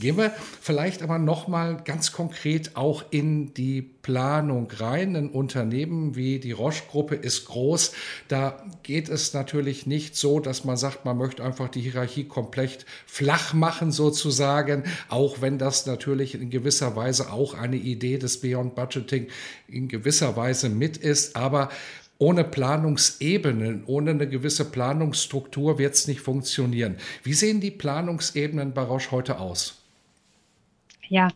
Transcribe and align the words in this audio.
Gehen 0.00 0.16
wir 0.16 0.32
vielleicht 0.62 1.02
aber 1.02 1.18
noch 1.18 1.46
mal 1.46 1.76
ganz 1.84 2.10
konkret 2.12 2.74
auch 2.74 3.04
in 3.10 3.52
die 3.52 3.82
Planung 3.82 4.68
rein. 4.78 5.14
Ein 5.14 5.28
Unternehmen 5.28 6.16
wie 6.16 6.38
die 6.38 6.52
Roche-Gruppe 6.52 7.16
ist 7.16 7.44
groß. 7.44 7.92
Da 8.26 8.64
geht 8.82 9.10
es 9.10 9.34
natürlich 9.34 9.86
nicht 9.86 10.16
so, 10.16 10.40
dass 10.40 10.64
man 10.64 10.78
sagt, 10.78 11.04
man 11.04 11.18
möchte 11.18 11.44
einfach 11.44 11.68
die 11.68 11.82
Hierarchie 11.82 12.24
komplett 12.24 12.86
flach 13.04 13.52
machen 13.52 13.92
sozusagen, 13.92 14.84
auch 15.10 15.42
wenn 15.42 15.58
das 15.58 15.84
natürlich 15.84 16.34
in 16.34 16.48
gewisser 16.48 16.96
Weise 16.96 17.30
auch 17.30 17.52
eine 17.52 17.76
Idee 17.76 18.16
des 18.16 18.40
Beyond 18.40 18.74
Budgeting 18.74 19.28
in 19.68 19.88
gewisser 19.88 20.34
Weise 20.34 20.70
mit 20.70 20.96
ist. 20.96 21.36
Aber 21.36 21.68
ohne 22.16 22.44
Planungsebenen, 22.44 23.84
ohne 23.84 24.12
eine 24.12 24.28
gewisse 24.28 24.64
Planungsstruktur 24.64 25.78
wird 25.78 25.94
es 25.94 26.08
nicht 26.08 26.20
funktionieren. 26.20 26.96
Wie 27.22 27.34
sehen 27.34 27.60
die 27.60 27.70
Planungsebenen 27.70 28.72
bei 28.72 28.82
Roche 28.82 29.10
heute 29.10 29.38
aus? 29.40 29.79
Ja, 31.10 31.28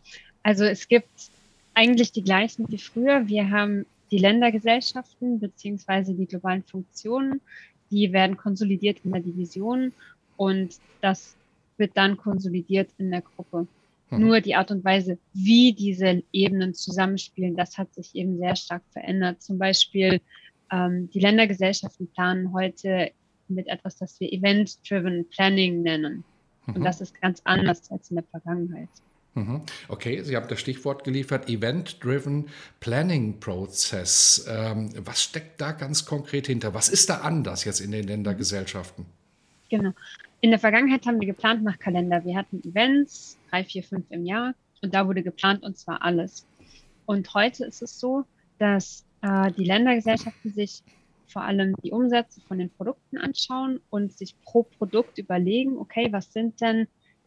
also 0.42 0.64
es 0.64 0.88
gibt 0.88 1.30
eigentlich 1.74 2.12
die 2.12 2.22
gleichen 2.22 2.64
wie 2.68 2.78
früher. 2.78 3.28
Wir 3.28 3.50
haben 3.50 3.84
die 4.10 4.18
Ländergesellschaften 4.18 5.40
beziehungsweise 5.40 6.14
die 6.14 6.26
globalen 6.26 6.62
Funktionen, 6.62 7.40
die 7.90 8.12
werden 8.12 8.36
konsolidiert 8.36 8.98
in 9.04 9.12
der 9.12 9.20
Division 9.20 9.92
und 10.36 10.78
das 11.00 11.36
wird 11.76 11.96
dann 11.96 12.16
konsolidiert 12.16 12.88
in 12.98 13.10
der 13.10 13.22
Gruppe. 13.22 13.66
Mhm. 14.10 14.20
Nur 14.20 14.40
die 14.40 14.54
Art 14.54 14.70
und 14.70 14.84
Weise, 14.84 15.18
wie 15.32 15.72
diese 15.72 16.22
Ebenen 16.32 16.72
zusammenspielen, 16.74 17.56
das 17.56 17.76
hat 17.76 17.92
sich 17.94 18.14
eben 18.14 18.38
sehr 18.38 18.54
stark 18.54 18.82
verändert. 18.92 19.42
Zum 19.42 19.58
Beispiel 19.58 20.20
ähm, 20.70 21.10
die 21.10 21.20
Ländergesellschaften 21.20 22.06
planen 22.06 22.52
heute 22.52 23.10
mit 23.48 23.66
etwas, 23.66 23.96
das 23.96 24.20
wir 24.20 24.32
Event-Driven 24.32 25.28
Planning 25.30 25.82
nennen. 25.82 26.24
Mhm. 26.66 26.76
Und 26.76 26.84
das 26.84 27.00
ist 27.00 27.20
ganz 27.20 27.40
anders 27.42 27.90
als 27.90 28.10
in 28.10 28.16
der 28.16 28.24
Vergangenheit. 28.24 28.88
Mhm. 29.34 29.62
Okay, 29.88 30.22
Sie 30.22 30.36
haben 30.36 30.48
das 30.48 30.60
Stichwort 30.60 31.02
geliefert, 31.02 31.48
Event-Driven 31.48 32.48
Planning 32.78 33.40
Process. 33.40 34.46
Ähm, 34.48 34.90
was 35.04 35.24
steckt 35.24 35.60
da 35.60 35.72
ganz 35.72 36.06
konkret 36.06 36.46
hinter? 36.46 36.72
Was 36.72 36.88
ist 36.88 37.10
da 37.10 37.18
anders 37.18 37.64
jetzt 37.64 37.80
in 37.80 37.90
den 37.90 38.06
Ländergesellschaften? 38.06 39.06
Genau. 39.70 39.90
In 40.40 40.50
der 40.50 40.60
Vergangenheit 40.60 41.04
haben 41.06 41.20
wir 41.20 41.26
geplant 41.26 41.64
nach 41.64 41.78
Kalender. 41.78 42.24
Wir 42.24 42.36
hatten 42.36 42.62
Events, 42.68 43.36
drei, 43.50 43.64
vier, 43.64 43.82
fünf 43.82 44.04
im 44.10 44.24
Jahr 44.24 44.54
und 44.82 44.94
da 44.94 45.06
wurde 45.06 45.22
geplant 45.22 45.64
und 45.64 45.76
zwar 45.78 46.02
alles. 46.02 46.46
Und 47.06 47.34
heute 47.34 47.64
ist 47.64 47.82
es 47.82 47.98
so, 47.98 48.24
dass 48.58 49.04
äh, 49.22 49.50
die 49.52 49.64
Ländergesellschaften 49.64 50.52
sich 50.52 50.82
vor 51.26 51.42
allem 51.42 51.74
die 51.82 51.90
Umsätze 51.90 52.40
von 52.42 52.58
den 52.58 52.70
Produkten 52.70 53.18
anschauen 53.18 53.80
und 53.90 54.12
sich 54.12 54.36
pro 54.44 54.62
Produkt 54.62 55.18
überlegen, 55.18 55.78
okay, 55.78 56.08
was 56.12 56.32
sind 56.32 56.60
denn 56.60 56.86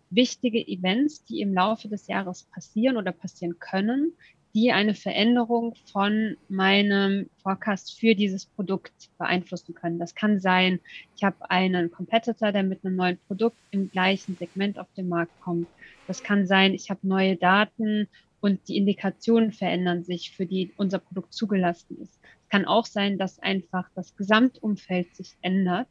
wichtige 0.10 0.66
Events, 0.66 1.24
die 1.26 1.42
im 1.42 1.54
Laufe 1.54 1.88
des 1.88 2.08
Jahres 2.08 2.44
passieren 2.44 2.98
oder 2.98 3.12
passieren 3.12 3.60
können, 3.60 4.14
die 4.54 4.72
eine 4.72 4.96
Veränderung 4.96 5.76
von 5.92 6.36
meinem 6.50 7.30
Forecast 7.44 8.00
für 8.00 8.16
dieses 8.16 8.46
Produkt 8.46 9.10
beeinflussen 9.18 9.76
können. 9.76 10.00
Das 10.00 10.16
kann 10.16 10.40
sein, 10.40 10.80
ich 11.16 11.24
habe 11.24 11.50
einen 11.52 11.92
Competitor, 11.92 12.52
der 12.52 12.64
mit 12.64 12.84
einem 12.84 12.96
neuen 12.96 13.20
Produkt 13.28 13.58
im 13.72 13.92
gleichen 13.92 14.36
Segment 14.38 14.80
auf 14.80 14.88
den 14.96 15.10
Markt 15.10 15.32
kommt. 15.42 15.68
Das 16.08 16.24
kann 16.24 16.48
sein, 16.48 16.74
ich 16.74 16.90
habe 16.90 17.08
neue 17.08 17.36
Daten 17.36 18.08
und 18.40 18.68
die 18.68 18.78
Indikationen 18.78 19.52
verändern 19.52 20.04
sich, 20.04 20.32
für 20.32 20.46
die 20.46 20.72
unser 20.78 21.00
Produkt 21.00 21.34
zugelassen 21.34 21.98
ist. 22.02 22.20
Es 22.44 22.50
kann 22.50 22.66
auch 22.66 22.86
sein, 22.86 23.18
dass 23.18 23.40
einfach 23.40 23.90
das 23.94 24.16
Gesamtumfeld 24.16 25.16
sich 25.16 25.36
ändert 25.42 25.90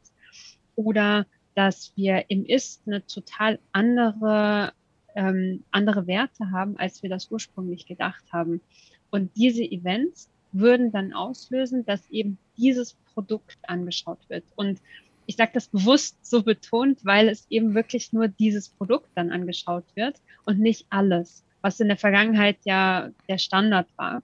oder 0.75 1.25
dass 1.57 1.91
wir 1.95 2.25
im 2.29 2.45
Ist 2.45 2.83
eine 2.85 3.03
total 3.07 3.57
andere, 3.71 4.73
ähm, 5.15 5.63
andere 5.71 6.05
Werte 6.05 6.51
haben, 6.51 6.77
als 6.77 7.01
wir 7.01 7.09
das 7.09 7.31
ursprünglich 7.31 7.87
gedacht 7.87 8.23
haben. 8.31 8.61
Und 9.09 9.35
diese 9.35 9.63
Events 9.63 10.29
würden 10.51 10.91
dann 10.91 11.13
auslösen, 11.13 11.83
dass 11.83 12.07
eben 12.11 12.37
dieses 12.57 12.93
Produkt 13.15 13.57
angeschaut 13.63 14.19
wird. 14.27 14.43
Und 14.55 14.79
ich 15.25 15.35
sage 15.35 15.49
das 15.55 15.67
bewusst 15.67 16.23
so 16.23 16.43
betont, 16.43 17.03
weil 17.03 17.27
es 17.27 17.47
eben 17.49 17.73
wirklich 17.73 18.13
nur 18.13 18.27
dieses 18.27 18.69
Produkt 18.69 19.09
dann 19.15 19.31
angeschaut 19.31 19.85
wird 19.95 20.21
und 20.45 20.59
nicht 20.59 20.85
alles, 20.91 21.43
was 21.61 21.79
in 21.79 21.87
der 21.87 21.97
Vergangenheit 21.97 22.57
ja 22.65 23.09
der 23.27 23.39
Standard 23.39 23.87
war. 23.95 24.21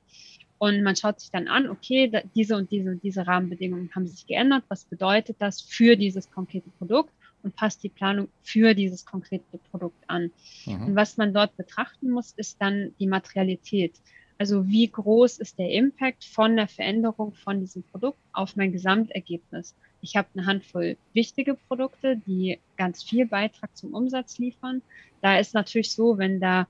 Und 0.60 0.84
man 0.84 0.96
schaut 0.96 1.20
sich 1.20 1.32
dann 1.32 1.48
an, 1.48 1.68
okay, 1.68 2.12
diese 2.36 2.56
und 2.56 2.70
diese 2.70 2.92
und 2.92 3.02
diese 3.02 3.26
Rahmenbedingungen 3.26 3.90
haben 3.96 4.06
sich 4.06 4.28
geändert. 4.28 4.64
Was 4.68 4.86
bedeutet 4.86 5.38
das 5.40 5.62
für 5.62 5.98
dieses 5.98 6.30
konkrete 6.30 6.70
Produkt? 6.78 7.12
Und 7.44 7.56
passt 7.56 7.84
die 7.84 7.90
Planung 7.90 8.30
für 8.42 8.74
dieses 8.74 9.06
konkrete 9.06 9.58
Produkt 9.70 10.04
an. 10.08 10.32
Mhm. 10.66 10.88
Und 10.88 10.96
was 10.96 11.18
man 11.18 11.34
dort 11.34 11.56
betrachten 11.58 12.10
muss, 12.10 12.32
ist 12.32 12.62
dann 12.62 12.94
die 13.00 13.08
Materialität. 13.08 14.00
Also 14.40 14.68
wie 14.68 14.88
groß 14.88 15.38
ist 15.40 15.60
der 15.60 15.70
Impact 15.70 16.26
von 16.26 16.56
der 16.56 16.68
Veränderung 16.68 17.34
von 17.34 17.60
diesem 17.60 17.84
Produkt 17.84 18.18
auf 18.32 18.56
mein 18.56 18.72
Gesamtergebnis? 18.72 19.76
Ich 20.02 20.16
habe 20.16 20.28
eine 20.34 20.46
Handvoll 20.46 20.98
wichtige 21.14 21.54
Produkte, 21.54 22.18
die 22.18 22.60
ganz 22.76 23.04
viel 23.04 23.28
Beitrag 23.28 23.76
zum 23.78 23.94
Umsatz 23.94 24.38
liefern. 24.40 24.82
Da 25.22 25.38
ist 25.38 25.54
natürlich 25.54 25.92
so, 25.92 26.18
wenn 26.18 26.40
da 26.40 26.68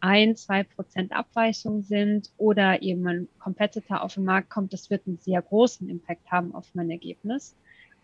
ein, 0.00 0.34
zwei 0.34 0.64
Prozent 0.64 1.12
Abweichung 1.12 1.82
sind 1.82 2.32
oder 2.38 2.82
eben 2.82 3.06
ein 3.06 3.28
Competitor 3.38 4.02
auf 4.02 4.14
den 4.14 4.24
Markt 4.24 4.50
kommt, 4.50 4.72
das 4.72 4.90
wird 4.90 5.06
einen 5.06 5.18
sehr 5.18 5.40
großen 5.42 5.88
Impact 5.88 6.28
haben 6.30 6.52
auf 6.54 6.74
mein 6.74 6.90
Ergebnis 6.90 7.54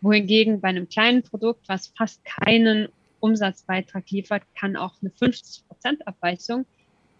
wohingegen 0.01 0.61
bei 0.61 0.69
einem 0.69 0.89
kleinen 0.89 1.23
Produkt, 1.23 1.69
was 1.69 1.93
fast 1.97 2.25
keinen 2.25 2.89
Umsatzbeitrag 3.21 4.09
liefert, 4.11 4.43
kann 4.59 4.77
auch 4.77 4.95
eine 5.01 5.11
50 5.11 5.67
Prozent 5.67 6.07
Abweichung 6.07 6.67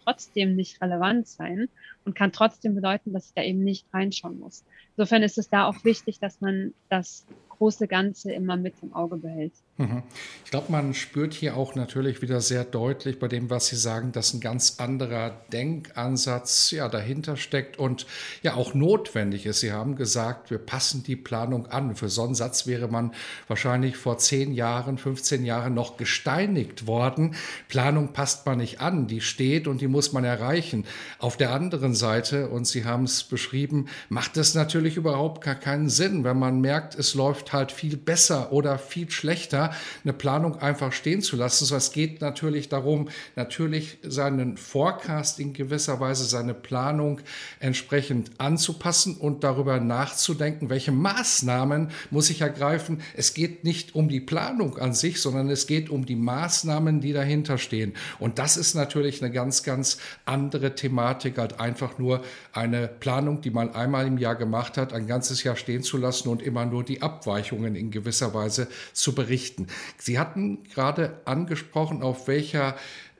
trotzdem 0.03 0.55
nicht 0.55 0.81
relevant 0.81 1.27
sein 1.27 1.69
und 2.05 2.15
kann 2.15 2.31
trotzdem 2.31 2.75
bedeuten, 2.75 3.13
dass 3.13 3.27
ich 3.27 3.33
da 3.33 3.43
eben 3.43 3.63
nicht 3.63 3.85
reinschauen 3.93 4.39
muss. 4.39 4.65
Insofern 4.95 5.23
ist 5.23 5.37
es 5.37 5.49
da 5.49 5.67
auch 5.67 5.83
wichtig, 5.83 6.19
dass 6.19 6.41
man 6.41 6.73
das 6.89 7.25
große 7.59 7.87
Ganze 7.87 8.31
immer 8.31 8.57
mit 8.57 8.73
im 8.81 8.93
Auge 8.93 9.17
behält. 9.17 9.51
Mhm. 9.77 10.03
Ich 10.43 10.51
glaube, 10.51 10.71
man 10.71 10.93
spürt 10.93 11.33
hier 11.33 11.55
auch 11.55 11.75
natürlich 11.75 12.21
wieder 12.21 12.41
sehr 12.41 12.63
deutlich 12.63 13.19
bei 13.19 13.27
dem, 13.27 13.49
was 13.49 13.67
Sie 13.67 13.75
sagen, 13.75 14.11
dass 14.11 14.33
ein 14.33 14.39
ganz 14.39 14.75
anderer 14.79 15.41
Denkansatz 15.53 16.71
ja 16.71 16.87
dahinter 16.87 17.37
steckt 17.37 17.77
und 17.77 18.07
ja 18.41 18.55
auch 18.55 18.73
notwendig 18.73 19.45
ist. 19.45 19.59
Sie 19.59 19.71
haben 19.71 19.95
gesagt, 19.95 20.51
wir 20.51 20.57
passen 20.57 21.03
die 21.03 21.17
Planung 21.17 21.67
an. 21.67 21.95
Für 21.95 22.09
so 22.09 22.23
einen 22.23 22.33
Satz 22.33 22.65
wäre 22.65 22.87
man 22.87 23.13
wahrscheinlich 23.47 23.97
vor 23.97 24.17
10 24.17 24.53
Jahren, 24.53 24.97
15 24.97 25.45
Jahren 25.45 25.73
noch 25.73 25.97
gesteinigt 25.97 26.87
worden. 26.87 27.35
Planung 27.67 28.13
passt 28.13 28.45
man 28.45 28.57
nicht 28.57 28.79
an, 28.79 29.07
die 29.07 29.21
steht 29.21 29.67
und 29.67 29.81
die 29.81 29.87
muss 29.87 30.13
man 30.13 30.23
erreichen. 30.23 30.85
Auf 31.19 31.35
der 31.35 31.51
anderen 31.51 31.93
Seite, 31.93 32.47
und 32.49 32.65
Sie 32.65 32.85
haben 32.85 33.03
es 33.03 33.23
beschrieben, 33.23 33.87
macht 34.07 34.37
es 34.37 34.55
natürlich 34.55 34.95
überhaupt 34.95 35.43
gar 35.43 35.55
keinen 35.55 35.89
Sinn, 35.89 36.23
wenn 36.23 36.39
man 36.39 36.61
merkt, 36.61 36.95
es 36.95 37.15
läuft 37.15 37.48
halt 37.53 37.71
viel 37.71 37.97
besser 37.97 38.51
oder 38.51 38.77
viel 38.77 39.09
schlechter 39.09 39.71
eine 40.03 40.13
Planung 40.13 40.57
einfach 40.57 40.91
stehen 40.91 41.21
zu 41.21 41.35
lassen. 41.35 41.65
So, 41.65 41.75
es 41.75 41.91
geht 41.91 42.21
natürlich 42.21 42.69
darum, 42.69 43.09
natürlich 43.35 43.97
seinen 44.03 44.57
Forecast 44.57 45.39
in 45.39 45.53
gewisser 45.53 45.99
Weise, 45.99 46.25
seine 46.25 46.53
Planung 46.53 47.21
entsprechend 47.59 48.31
anzupassen 48.37 49.15
und 49.17 49.43
darüber 49.43 49.79
nachzudenken, 49.79 50.69
welche 50.69 50.91
Maßnahmen 50.91 51.91
muss 52.11 52.29
ich 52.29 52.41
ergreifen. 52.41 53.01
Es 53.15 53.33
geht 53.33 53.63
nicht 53.63 53.95
um 53.95 54.09
die 54.09 54.21
Planung 54.21 54.77
an 54.77 54.93
sich, 54.93 55.21
sondern 55.21 55.49
es 55.49 55.67
geht 55.67 55.89
um 55.89 56.05
die 56.05 56.15
Maßnahmen, 56.15 57.01
die 57.01 57.13
dahinter 57.13 57.57
stehen. 57.57 57.93
Und 58.19 58.39
das 58.39 58.57
ist 58.57 58.75
natürlich 58.75 59.21
eine 59.21 59.31
ganz, 59.31 59.63
ganz 59.63 59.97
andere 60.25 60.75
Thematik, 60.75 61.37
als 61.39 61.59
einfach 61.59 61.97
nur 61.97 62.21
eine 62.53 62.87
Planung, 62.87 63.41
die 63.41 63.51
man 63.51 63.73
einmal 63.73 64.07
im 64.07 64.17
Jahr 64.17 64.35
gemacht 64.35 64.77
hat, 64.77 64.93
ein 64.93 65.07
ganzes 65.07 65.43
Jahr 65.43 65.55
stehen 65.55 65.83
zu 65.83 65.97
lassen 65.97 66.29
und 66.29 66.41
immer 66.41 66.65
nur 66.65 66.83
die 66.83 67.01
Abweichungen 67.39 67.75
in 67.75 67.89
gewisser 67.91 68.33
Weise 68.33 68.67
zu 68.93 69.15
berichten. 69.15 69.67
Sie 69.97 70.19
hatten 70.19 70.63
gerade 70.65 71.21
angesprochen, 71.25 72.03
auf 72.03 72.27
welcher 72.27 72.75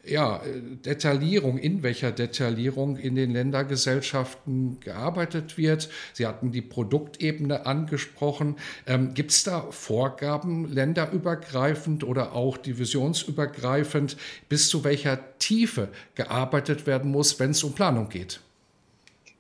ja, 0.06 0.42
Detaillierung, 0.86 1.58
in 1.58 1.84
welcher 1.84 2.12
Detaillierung 2.12 2.98
in 2.98 3.16
den 3.16 3.32
Ländergesellschaften 3.32 4.80
gearbeitet 4.80 5.58
wird. 5.58 5.90
Sie 6.14 6.26
hatten 6.26 6.52
die 6.52 6.62
Produktebene 6.62 7.66
angesprochen. 7.66 8.56
Ähm, 8.88 9.14
Gibt 9.14 9.32
es 9.32 9.44
da 9.44 9.62
Vorgaben 9.72 10.72
länderübergreifend 10.74 12.04
oder 12.04 12.34
auch 12.34 12.58
divisionsübergreifend, 12.58 14.18
bis 14.48 14.70
zu 14.70 14.84
welcher 14.84 15.20
Tiefe 15.38 15.90
gearbeitet 16.16 16.88
werden 16.88 17.12
muss, 17.12 17.40
wenn 17.40 17.52
es 17.52 17.64
um 17.64 17.74
Planung 17.74 18.10
geht? 18.10 18.40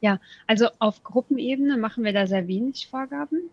Ja, 0.02 0.20
also 0.48 0.70
auf 0.80 1.04
Gruppenebene 1.04 1.78
machen 1.78 2.04
wir 2.04 2.14
da 2.14 2.28
sehr 2.28 2.48
wenig 2.48 2.88
Vorgaben. 2.90 3.50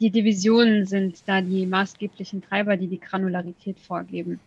Die 0.00 0.10
Divisionen 0.10 0.86
sind 0.86 1.28
da 1.28 1.42
die 1.42 1.66
maßgeblichen 1.66 2.40
Treiber, 2.40 2.78
die 2.78 2.86
die 2.86 3.00
Granularität 3.00 3.78
vorgeben. 3.78 4.40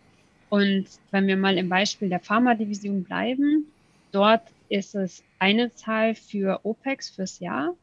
Und 0.50 0.86
wenn 1.12 1.28
wir 1.28 1.38
mal 1.38 1.60
im 1.60 1.70
Beispiel 1.70 2.10
der 2.10 2.20
Pharma-Division 2.20 3.04
bleiben, 3.04 3.68
dort 4.12 4.42
ist 4.70 4.96
es 4.96 5.24
eine 5.38 5.72
Zahl 5.76 6.16
für 6.16 6.62
OPEX 6.64 7.12
fürs 7.12 7.40
Jahr, 7.40 7.76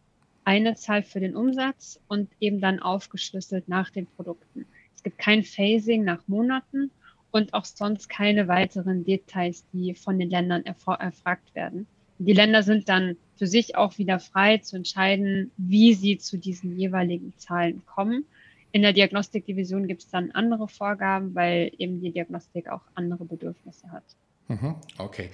eine 0.44 0.75
Zahl 0.75 1.05
für 1.05 1.20
den 1.20 1.37
Umsatz 1.37 2.00
und 2.08 2.28
eben 2.40 2.61
dann 2.61 2.81
aufgeschlüsselt 2.81 3.69
nach 3.69 3.90
den 3.90 4.06
Produkten. 4.06 4.67
Es 4.96 5.05
gibt 5.05 5.19
kein 5.19 5.44
Phasing 5.44 6.02
nach 6.02 6.26
Monaten 6.26 6.90
und 7.31 7.55
auch 7.55 7.64
sonst 7.64 8.08
keine 8.08 8.49
weiteren 8.49 9.05
Details, 9.05 9.64
die 9.72 9.94
von 9.94 10.19
den 10.19 10.31
Ländern 10.31 10.64
erfragt 10.67 11.55
werden. 11.55 11.87
Die 12.22 12.34
Länder 12.34 12.62
sind 12.62 12.90
dann 12.90 13.17
für 13.37 13.46
sich 13.46 13.76
auch 13.76 13.96
wieder 13.96 14.19
frei 14.19 14.58
zu 14.58 14.76
entscheiden, 14.76 15.50
wie 15.56 15.94
sie 15.94 16.19
zu 16.19 16.37
diesen 16.37 16.78
jeweiligen 16.78 17.32
Zahlen 17.38 17.82
kommen. 17.87 18.26
In 18.72 18.82
der 18.82 18.93
Diagnostikdivision 18.93 19.88
gibt 19.88 20.02
es 20.02 20.11
dann 20.11 20.31
andere 20.32 20.69
Vorgaben, 20.69 21.34
weil 21.34 21.72
eben 21.78 22.02
die 22.02 22.11
Diagnostik 22.11 22.69
auch 22.69 22.82
andere 22.94 23.25
Bedürfnisse 23.25 23.90
hat. 23.90 24.05
Mhm, 24.49 24.75
okay. 24.99 25.31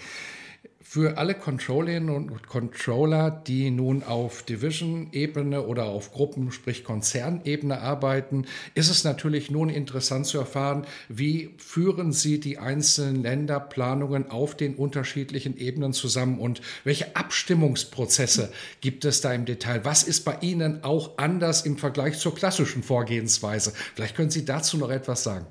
Für 0.80 1.18
alle 1.18 1.34
Controllerinnen 1.34 2.30
und 2.30 2.46
Controller, 2.46 3.30
die 3.30 3.70
nun 3.70 4.02
auf 4.02 4.44
Division-Ebene 4.44 5.66
oder 5.66 5.86
auf 5.86 6.12
Gruppen, 6.12 6.52
sprich 6.52 6.84
Konzernebene 6.84 7.80
arbeiten, 7.80 8.46
ist 8.74 8.88
es 8.88 9.02
natürlich 9.02 9.50
nun 9.50 9.68
interessant 9.68 10.26
zu 10.26 10.38
erfahren, 10.38 10.86
wie 11.08 11.54
führen 11.58 12.12
Sie 12.12 12.38
die 12.38 12.58
einzelnen 12.58 13.22
Länderplanungen 13.22 14.30
auf 14.30 14.56
den 14.56 14.76
unterschiedlichen 14.76 15.56
Ebenen 15.56 15.92
zusammen 15.92 16.38
und 16.38 16.60
welche 16.84 17.16
Abstimmungsprozesse 17.16 18.52
gibt 18.80 19.04
es 19.04 19.20
da 19.20 19.32
im 19.32 19.44
Detail? 19.44 19.84
Was 19.84 20.04
ist 20.04 20.24
bei 20.24 20.38
Ihnen 20.40 20.84
auch 20.84 21.18
anders 21.18 21.66
im 21.66 21.78
Vergleich 21.78 22.18
zur 22.18 22.34
klassischen 22.34 22.82
Vorgehensweise? 22.82 23.72
Vielleicht 23.94 24.16
können 24.16 24.30
Sie 24.30 24.44
dazu 24.44 24.78
noch 24.78 24.90
etwas 24.90 25.24
sagen. 25.24 25.46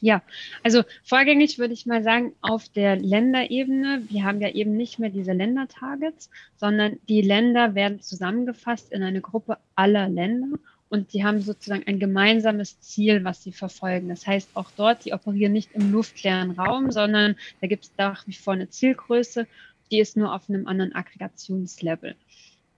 Ja, 0.00 0.22
also 0.62 0.82
vorgängig 1.04 1.58
würde 1.58 1.72
ich 1.72 1.86
mal 1.86 2.02
sagen, 2.02 2.34
auf 2.42 2.68
der 2.68 2.96
Länderebene, 2.96 4.02
wir 4.10 4.24
haben 4.24 4.42
ja 4.42 4.50
eben 4.50 4.76
nicht 4.76 4.98
mehr 4.98 5.08
diese 5.08 5.32
Ländertargets, 5.32 6.28
sondern 6.56 6.98
die 7.08 7.22
Länder 7.22 7.74
werden 7.74 8.02
zusammengefasst 8.02 8.92
in 8.92 9.02
eine 9.02 9.22
Gruppe 9.22 9.56
aller 9.74 10.08
Länder 10.10 10.58
und 10.90 11.14
die 11.14 11.24
haben 11.24 11.40
sozusagen 11.40 11.86
ein 11.86 11.98
gemeinsames 11.98 12.78
Ziel, 12.80 13.24
was 13.24 13.42
sie 13.42 13.52
verfolgen. 13.52 14.08
Das 14.08 14.26
heißt, 14.26 14.50
auch 14.54 14.70
dort, 14.76 15.04
die 15.06 15.14
operieren 15.14 15.52
nicht 15.52 15.72
im 15.72 15.90
luftleeren 15.92 16.52
Raum, 16.52 16.90
sondern 16.90 17.36
da 17.62 17.66
gibt 17.66 17.84
es 17.84 17.92
nach 17.96 18.26
wie 18.26 18.34
vor 18.34 18.52
eine 18.52 18.68
Zielgröße, 18.68 19.46
die 19.90 20.00
ist 20.00 20.16
nur 20.16 20.34
auf 20.34 20.48
einem 20.48 20.66
anderen 20.66 20.94
Aggregationslevel. 20.94 22.16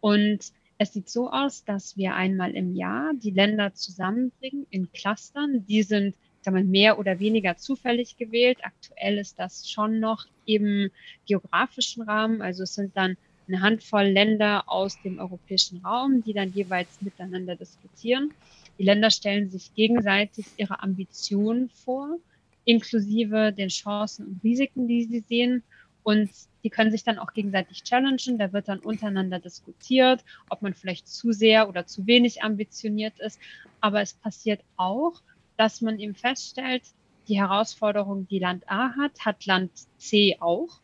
Und 0.00 0.52
es 0.78 0.92
sieht 0.92 1.10
so 1.10 1.30
aus, 1.30 1.64
dass 1.64 1.96
wir 1.96 2.14
einmal 2.14 2.52
im 2.52 2.76
Jahr 2.76 3.10
die 3.14 3.32
Länder 3.32 3.74
zusammenbringen 3.74 4.66
in 4.70 4.92
Clustern. 4.92 5.66
Die 5.66 5.82
sind 5.82 6.14
sag 6.42 6.54
mal, 6.54 6.64
mehr 6.64 6.98
oder 6.98 7.18
weniger 7.18 7.56
zufällig 7.56 8.16
gewählt. 8.16 8.58
Aktuell 8.62 9.18
ist 9.18 9.38
das 9.38 9.70
schon 9.70 10.00
noch 10.00 10.26
im 10.46 10.90
geografischen 11.26 12.02
Rahmen. 12.02 12.42
Also 12.42 12.62
es 12.62 12.74
sind 12.74 12.96
dann 12.96 13.16
eine 13.48 13.60
Handvoll 13.60 14.04
Länder 14.04 14.64
aus 14.66 15.00
dem 15.02 15.18
europäischen 15.18 15.78
Raum, 15.84 16.22
die 16.22 16.32
dann 16.32 16.52
jeweils 16.52 17.00
miteinander 17.00 17.56
diskutieren. 17.56 18.32
Die 18.78 18.84
Länder 18.84 19.10
stellen 19.10 19.50
sich 19.50 19.74
gegenseitig 19.74 20.46
ihre 20.56 20.82
Ambitionen 20.82 21.70
vor, 21.70 22.18
inklusive 22.64 23.52
den 23.52 23.68
Chancen 23.68 24.26
und 24.26 24.44
Risiken, 24.44 24.86
die 24.86 25.04
sie 25.04 25.20
sehen. 25.20 25.62
Und 26.02 26.30
die 26.62 26.70
können 26.70 26.90
sich 26.90 27.04
dann 27.04 27.18
auch 27.18 27.32
gegenseitig 27.32 27.82
challengen. 27.82 28.38
Da 28.38 28.52
wird 28.52 28.68
dann 28.68 28.78
untereinander 28.78 29.40
diskutiert, 29.40 30.24
ob 30.48 30.62
man 30.62 30.74
vielleicht 30.74 31.08
zu 31.08 31.32
sehr 31.32 31.68
oder 31.68 31.86
zu 31.86 32.06
wenig 32.06 32.42
ambitioniert 32.42 33.18
ist. 33.18 33.40
Aber 33.80 34.00
es 34.00 34.14
passiert 34.14 34.60
auch, 34.76 35.20
dass 35.58 35.82
man 35.82 35.98
eben 35.98 36.14
feststellt, 36.14 36.82
die 37.28 37.38
Herausforderung, 37.38 38.26
die 38.28 38.38
Land 38.38 38.70
A 38.70 38.96
hat, 38.96 39.26
hat 39.26 39.44
Land 39.44 39.70
C 39.98 40.36
auch. 40.40 40.80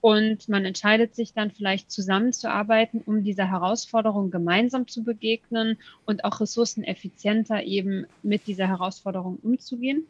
Und 0.00 0.48
man 0.48 0.64
entscheidet 0.64 1.14
sich 1.14 1.32
dann 1.32 1.50
vielleicht 1.50 1.90
zusammenzuarbeiten, 1.90 3.02
um 3.06 3.24
dieser 3.24 3.48
Herausforderung 3.50 4.30
gemeinsam 4.30 4.86
zu 4.86 5.02
begegnen 5.02 5.78
und 6.04 6.24
auch 6.24 6.40
ressourceneffizienter 6.40 7.62
eben 7.62 8.06
mit 8.22 8.46
dieser 8.46 8.68
Herausforderung 8.68 9.38
umzugehen. 9.42 10.04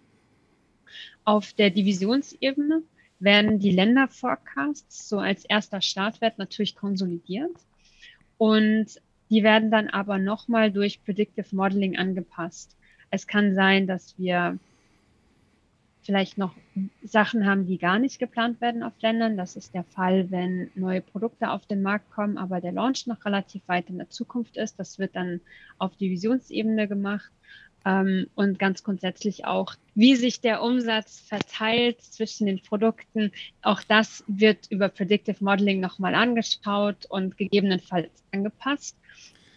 Auf 1.25 1.53
der 1.53 1.71
Divisionsebene 1.71 2.83
werden 3.21 3.59
die 3.61 3.71
Länderforecasts 3.71 5.09
so 5.09 5.19
als 5.19 5.45
erster 5.45 5.81
Startwert 5.81 6.39
natürlich 6.39 6.75
konsolidiert. 6.75 7.55
Und 8.39 8.87
die 9.31 9.43
werden 9.43 9.71
dann 9.71 9.89
aber 9.89 10.19
nochmal 10.19 10.73
durch 10.73 11.05
Predictive 11.05 11.55
Modeling 11.55 11.97
angepasst. 11.97 12.77
Es 13.13 13.27
kann 13.27 13.55
sein, 13.55 13.87
dass 13.87 14.19
wir 14.19 14.59
vielleicht 16.03 16.39
noch 16.39 16.55
Sachen 17.05 17.47
haben, 17.47 17.67
die 17.67 17.77
gar 17.77 17.99
nicht 17.99 18.19
geplant 18.19 18.61
werden 18.63 18.83
auf 18.83 18.95
Ländern. 19.03 19.37
Das 19.37 19.55
ist 19.55 19.75
der 19.75 19.85
Fall, 19.85 20.31
wenn 20.31 20.71
neue 20.75 21.03
Produkte 21.03 21.51
auf 21.51 21.67
den 21.67 21.83
Markt 21.83 22.11
kommen, 22.11 22.39
aber 22.39 22.63
der 22.63 22.73
Launch 22.73 23.07
noch 23.07 23.23
relativ 23.27 23.63
weit 23.67 23.91
in 23.91 23.99
der 23.99 24.09
Zukunft 24.09 24.57
ist. 24.57 24.81
Das 24.81 24.99
wird 24.99 25.15
dann 25.15 25.43
auf 25.79 25.95
Divisionsebene 25.97 26.89
gemacht. 26.89 27.31
Ähm, 27.85 28.29
und 28.35 28.59
ganz 28.59 28.83
grundsätzlich 28.83 29.45
auch, 29.45 29.75
wie 29.95 30.17
sich 30.17 30.41
der 30.41 30.63
Umsatz 30.63 31.21
verteilt 31.21 32.01
zwischen 32.01 32.47
den 32.47 32.63
Produkten. 32.63 33.31
Auch 33.61 33.83
das 33.83 34.25
wird 34.27 34.71
über 34.71 34.89
Predictive 34.89 35.45
Modeling 35.45 35.81
nochmal 35.81 36.15
angeschaut 36.15 37.05
und 37.11 37.37
gegebenenfalls 37.37 38.11
angepasst. 38.33 38.97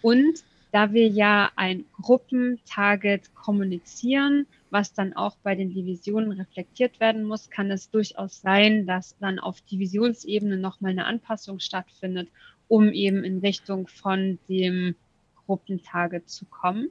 Und 0.02 0.44
da 0.76 0.92
wir 0.92 1.08
ja 1.08 1.52
ein 1.56 1.86
Gruppentarget 2.02 3.34
kommunizieren, 3.34 4.46
was 4.72 4.92
dann 4.92 5.14
auch 5.14 5.38
bei 5.38 5.56
den 5.56 5.74
Divisionen 5.74 6.34
reflektiert 6.34 7.00
werden 7.00 7.24
muss, 7.24 7.50
kann 7.50 7.72
es 7.72 7.90
durchaus 7.90 8.42
sein, 8.42 8.86
dass 8.86 9.18
dann 9.20 9.40
auf 9.40 9.62
Divisionsebene 9.62 10.58
nochmal 10.58 10.92
eine 10.92 11.06
Anpassung 11.06 11.60
stattfindet, 11.62 12.28
um 12.68 12.92
eben 12.92 13.24
in 13.24 13.40
Richtung 13.40 13.88
von 13.88 14.38
dem 14.50 14.96
Gruppentarget 15.46 16.30
zu 16.30 16.44
kommen. 16.44 16.90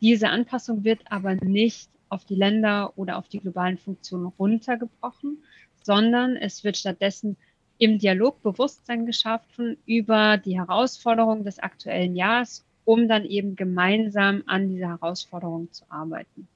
Diese 0.00 0.28
Anpassung 0.28 0.84
wird 0.84 1.00
aber 1.10 1.34
nicht 1.34 1.90
auf 2.08 2.24
die 2.26 2.36
Länder 2.36 2.96
oder 2.96 3.18
auf 3.18 3.26
die 3.26 3.40
globalen 3.40 3.76
Funktionen 3.76 4.26
runtergebrochen, 4.38 5.42
sondern 5.82 6.36
es 6.36 6.62
wird 6.62 6.76
stattdessen 6.76 7.36
im 7.78 7.98
Dialog 7.98 8.40
Bewusstsein 8.44 9.04
geschaffen 9.04 9.78
über 9.84 10.36
die 10.36 10.56
Herausforderungen 10.56 11.42
des 11.42 11.58
aktuellen 11.58 12.14
Jahres 12.14 12.64
um 12.86 13.08
dann 13.08 13.26
eben 13.26 13.56
gemeinsam 13.56 14.42
an 14.46 14.70
dieser 14.70 14.88
Herausforderung 14.88 15.70
zu 15.72 15.84
arbeiten. 15.90 16.48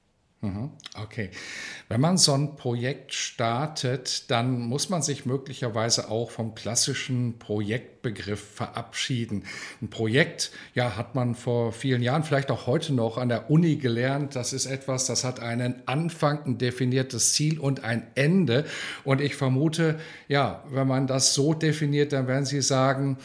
Mhm. 0.43 0.71
Okay. 0.99 1.29
Wenn 1.87 2.01
man 2.01 2.17
so 2.17 2.33
ein 2.33 2.55
Projekt 2.55 3.13
startet, 3.13 4.31
dann 4.31 4.59
muss 4.59 4.89
man 4.89 5.03
sich 5.03 5.27
möglicherweise 5.27 6.09
auch 6.09 6.31
vom 6.31 6.55
klassischen 6.55 7.37
Projektbegriff 7.37 8.55
verabschieden. 8.55 9.43
Ein 9.83 9.91
Projekt, 9.91 10.51
ja, 10.73 10.97
hat 10.97 11.13
man 11.13 11.35
vor 11.35 11.73
vielen 11.73 12.01
Jahren, 12.01 12.23
vielleicht 12.23 12.49
auch 12.49 12.65
heute 12.65 12.91
noch 12.91 13.19
an 13.19 13.29
der 13.29 13.51
Uni 13.51 13.75
gelernt. 13.75 14.35
Das 14.35 14.51
ist 14.51 14.65
etwas, 14.65 15.05
das 15.05 15.23
hat 15.23 15.39
einen 15.39 15.83
Anfang, 15.85 16.43
ein 16.45 16.57
definiertes 16.57 17.33
Ziel 17.33 17.59
und 17.59 17.83
ein 17.83 18.07
Ende. 18.15 18.65
Und 19.03 19.21
ich 19.21 19.35
vermute, 19.35 19.99
ja, 20.27 20.63
wenn 20.71 20.87
man 20.87 21.05
das 21.05 21.35
so 21.35 21.53
definiert, 21.53 22.13
dann 22.13 22.27
werden 22.27 22.45
Sie 22.45 22.63
sagen, 22.63 23.17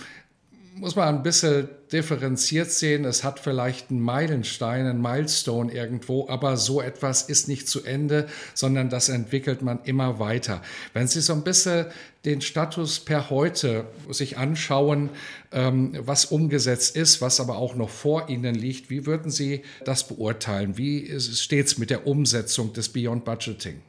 muss 0.78 0.94
man 0.94 1.08
ein 1.08 1.22
bisschen 1.22 1.68
differenziert 1.90 2.70
sehen. 2.70 3.04
Es 3.04 3.24
hat 3.24 3.40
vielleicht 3.40 3.90
einen 3.90 4.00
Meilenstein, 4.00 4.86
einen 4.86 5.00
Milestone 5.00 5.72
irgendwo, 5.72 6.28
aber 6.28 6.56
so 6.56 6.82
etwas 6.82 7.22
ist 7.22 7.48
nicht 7.48 7.68
zu 7.68 7.84
Ende, 7.84 8.26
sondern 8.54 8.90
das 8.90 9.08
entwickelt 9.08 9.62
man 9.62 9.80
immer 9.84 10.18
weiter. 10.18 10.62
Wenn 10.92 11.06
Sie 11.06 11.20
so 11.20 11.32
ein 11.32 11.44
bisschen 11.44 11.86
den 12.24 12.40
Status 12.40 13.00
per 13.00 13.30
heute 13.30 13.86
sich 14.10 14.36
anschauen, 14.36 15.10
ähm, 15.52 15.92
was 16.00 16.26
umgesetzt 16.26 16.96
ist, 16.96 17.22
was 17.22 17.40
aber 17.40 17.56
auch 17.56 17.74
noch 17.74 17.90
vor 17.90 18.28
Ihnen 18.28 18.54
liegt, 18.54 18.90
wie 18.90 19.06
würden 19.06 19.30
Sie 19.30 19.62
das 19.84 20.06
beurteilen? 20.06 20.76
Wie 20.76 21.18
steht 21.20 21.66
es 21.66 21.78
mit 21.78 21.90
der 21.90 22.06
Umsetzung 22.06 22.72
des 22.72 22.90
Beyond 22.90 23.24
Budgeting? 23.24 23.80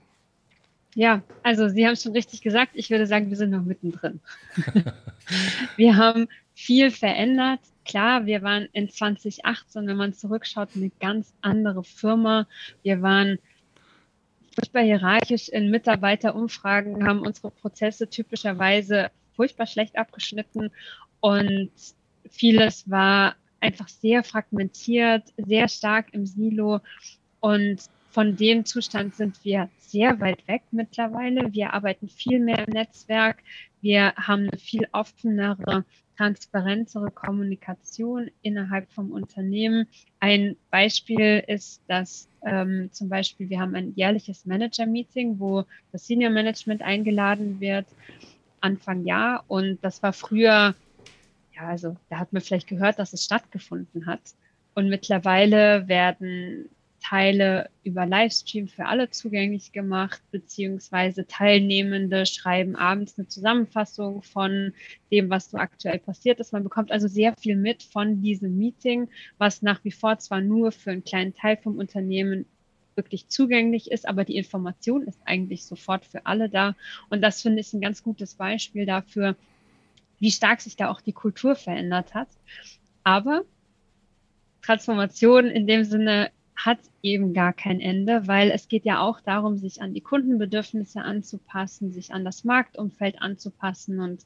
Ja, 0.96 1.22
also 1.44 1.68
Sie 1.68 1.86
haben 1.86 1.94
es 1.94 2.04
schon 2.04 2.14
richtig 2.14 2.42
gesagt. 2.42 2.72
Ich 2.74 2.90
würde 2.90 3.06
sagen, 3.06 3.30
wir 3.30 3.38
sind 3.38 3.52
noch 3.52 3.64
mittendrin. 3.64 4.20
wir 5.76 5.96
haben 5.96 6.28
viel 6.58 6.90
verändert. 6.90 7.60
Klar, 7.86 8.26
wir 8.26 8.42
waren 8.42 8.68
in 8.74 8.90
2018, 8.90 9.86
wenn 9.86 9.96
man 9.96 10.14
zurückschaut, 10.14 10.70
eine 10.76 10.90
ganz 11.00 11.32
andere 11.42 11.84
Firma. 11.84 12.48
Wir 12.82 13.04
waren 13.04 13.38
furchtbar 14.56 14.82
hierarchisch 14.82 15.50
in 15.50 15.70
Mitarbeiterumfragen, 15.70 17.08
haben 17.08 17.20
unsere 17.20 17.52
Prozesse 17.52 18.10
typischerweise 18.10 19.12
furchtbar 19.36 19.68
schlecht 19.68 20.00
abgeschnitten 20.00 20.72
und 21.20 21.70
vieles 22.28 22.90
war 22.90 23.36
einfach 23.60 23.88
sehr 23.88 24.24
fragmentiert, 24.24 25.26
sehr 25.38 25.68
stark 25.68 26.12
im 26.12 26.26
Silo 26.26 26.80
und 27.48 27.78
von 28.10 28.36
dem 28.36 28.66
Zustand 28.66 29.16
sind 29.16 29.46
wir 29.46 29.70
sehr 29.78 30.20
weit 30.20 30.46
weg 30.50 30.64
mittlerweile. 30.72 31.54
Wir 31.54 31.74
arbeiten 31.74 32.10
viel 32.10 32.40
mehr 32.40 32.68
im 32.68 32.74
Netzwerk. 32.74 33.38
Wir 33.80 34.14
haben 34.16 34.50
eine 34.50 34.58
viel 34.58 34.86
offenere, 34.92 35.86
transparentere 36.18 37.10
Kommunikation 37.10 38.30
innerhalb 38.42 38.92
vom 38.92 39.12
Unternehmen. 39.12 39.88
Ein 40.20 40.58
Beispiel 40.72 41.42
ist, 41.48 41.82
dass 41.88 42.28
ähm, 42.46 42.90
zum 42.92 43.08
Beispiel 43.08 43.50
wir 43.50 43.62
haben 43.62 43.76
ein 43.76 43.94
jährliches 43.96 44.46
Manager-Meeting, 44.46 45.40
wo 45.40 45.64
das 45.94 46.06
Senior 46.06 46.32
Management 46.32 46.82
eingeladen 46.82 47.62
wird 47.62 47.86
Anfang 48.60 49.06
Jahr 49.06 49.46
und 49.48 49.78
das 49.84 50.04
war 50.04 50.12
früher, 50.12 50.76
ja, 51.56 51.62
also 51.62 51.96
da 52.10 52.20
hat 52.20 52.34
man 52.34 52.42
vielleicht 52.42 52.68
gehört, 52.68 53.00
dass 53.00 53.14
es 53.14 53.24
stattgefunden 53.24 54.06
hat. 54.06 54.20
Und 54.74 54.90
mittlerweile 54.90 55.88
werden 55.88 56.70
Teile 57.10 57.70
über 57.84 58.06
Livestream 58.06 58.68
für 58.68 58.86
alle 58.86 59.10
zugänglich 59.10 59.72
gemacht, 59.72 60.22
beziehungsweise 60.32 61.26
Teilnehmende 61.26 62.26
schreiben 62.26 62.76
abends 62.76 63.18
eine 63.18 63.30
Zusammenfassung 63.30 64.24
von 64.24 64.74
dem, 65.10 65.30
was 65.30 65.50
so 65.50 65.58
aktuell 65.58 66.00
passiert 66.00 66.42
ist. 66.42 66.52
Man 66.52 66.64
bekommt 66.64 66.92
also 66.92 67.08
sehr 67.08 67.34
viel 67.40 67.56
mit 67.56 67.82
von 67.84 68.22
diesem 68.22 68.58
Meeting, 68.58 69.08
was 69.38 69.62
nach 69.62 69.86
wie 69.86 69.92
vor 69.92 70.18
zwar 70.20 70.42
nur 70.42 70.74
für 70.74 70.92
einen 70.92 71.06
kleinen 71.06 71.34
Teil 71.34 71.56
vom 71.56 71.78
Unternehmen 71.78 72.46
wirklich 72.96 73.30
zugänglich 73.30 73.90
ist, 73.90 74.06
aber 74.06 74.26
die 74.26 74.36
Information 74.36 75.04
ist 75.04 75.22
eigentlich 75.24 75.64
sofort 75.64 76.04
für 76.04 76.26
alle 76.26 76.50
da. 76.50 76.76
Und 77.10 77.22
das 77.22 77.42
finde 77.42 77.62
ich 77.62 77.72
ein 77.72 77.80
ganz 77.80 78.04
gutes 78.04 78.36
Beispiel 78.36 78.86
dafür, 78.86 79.38
wie 80.20 80.32
stark 80.32 80.60
sich 80.60 80.76
da 80.76 80.90
auch 80.90 81.00
die 81.00 81.14
Kultur 81.14 81.56
verändert 81.56 82.14
hat. 82.14 82.28
Aber 83.06 83.44
Transformation 84.62 85.46
in 85.46 85.68
dem 85.68 85.86
Sinne 85.86 86.32
hat 86.58 86.80
eben 87.04 87.34
gar 87.34 87.54
kein 87.54 87.80
Ende, 87.80 88.28
weil 88.28 88.50
es 88.50 88.68
geht 88.68 88.84
ja 88.84 89.00
auch 89.00 89.22
darum, 89.22 89.58
sich 89.58 89.82
an 89.82 89.94
die 89.94 90.02
Kundenbedürfnisse 90.02 91.02
anzupassen, 91.02 91.94
sich 91.94 92.12
an 92.12 92.26
das 92.26 92.44
Marktumfeld 92.44 93.22
anzupassen 93.22 94.00
und 94.00 94.26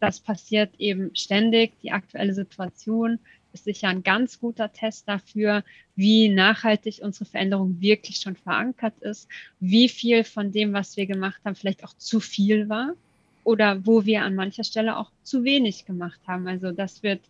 das 0.00 0.20
passiert 0.20 0.74
eben 0.78 1.14
ständig. 1.14 1.72
Die 1.82 1.92
aktuelle 1.92 2.34
Situation 2.34 3.20
ist 3.52 3.64
sicher 3.64 3.88
ein 3.88 4.02
ganz 4.02 4.40
guter 4.40 4.72
Test 4.72 5.08
dafür, 5.08 5.62
wie 5.94 6.28
nachhaltig 6.28 6.98
unsere 7.00 7.24
Veränderung 7.26 7.80
wirklich 7.80 8.16
schon 8.16 8.34
verankert 8.34 8.98
ist, 8.98 9.28
wie 9.60 9.88
viel 9.88 10.24
von 10.24 10.50
dem, 10.50 10.72
was 10.72 10.96
wir 10.96 11.06
gemacht 11.06 11.40
haben, 11.44 11.54
vielleicht 11.54 11.84
auch 11.84 11.94
zu 11.94 12.18
viel 12.18 12.68
war 12.68 12.94
oder 13.44 13.86
wo 13.86 14.04
wir 14.04 14.22
an 14.22 14.34
mancher 14.34 14.64
Stelle 14.64 14.98
auch 14.98 15.12
zu 15.22 15.44
wenig 15.44 15.86
gemacht 15.86 16.20
haben. 16.26 16.48
Also 16.48 16.72
das 16.72 17.04
wird 17.04 17.20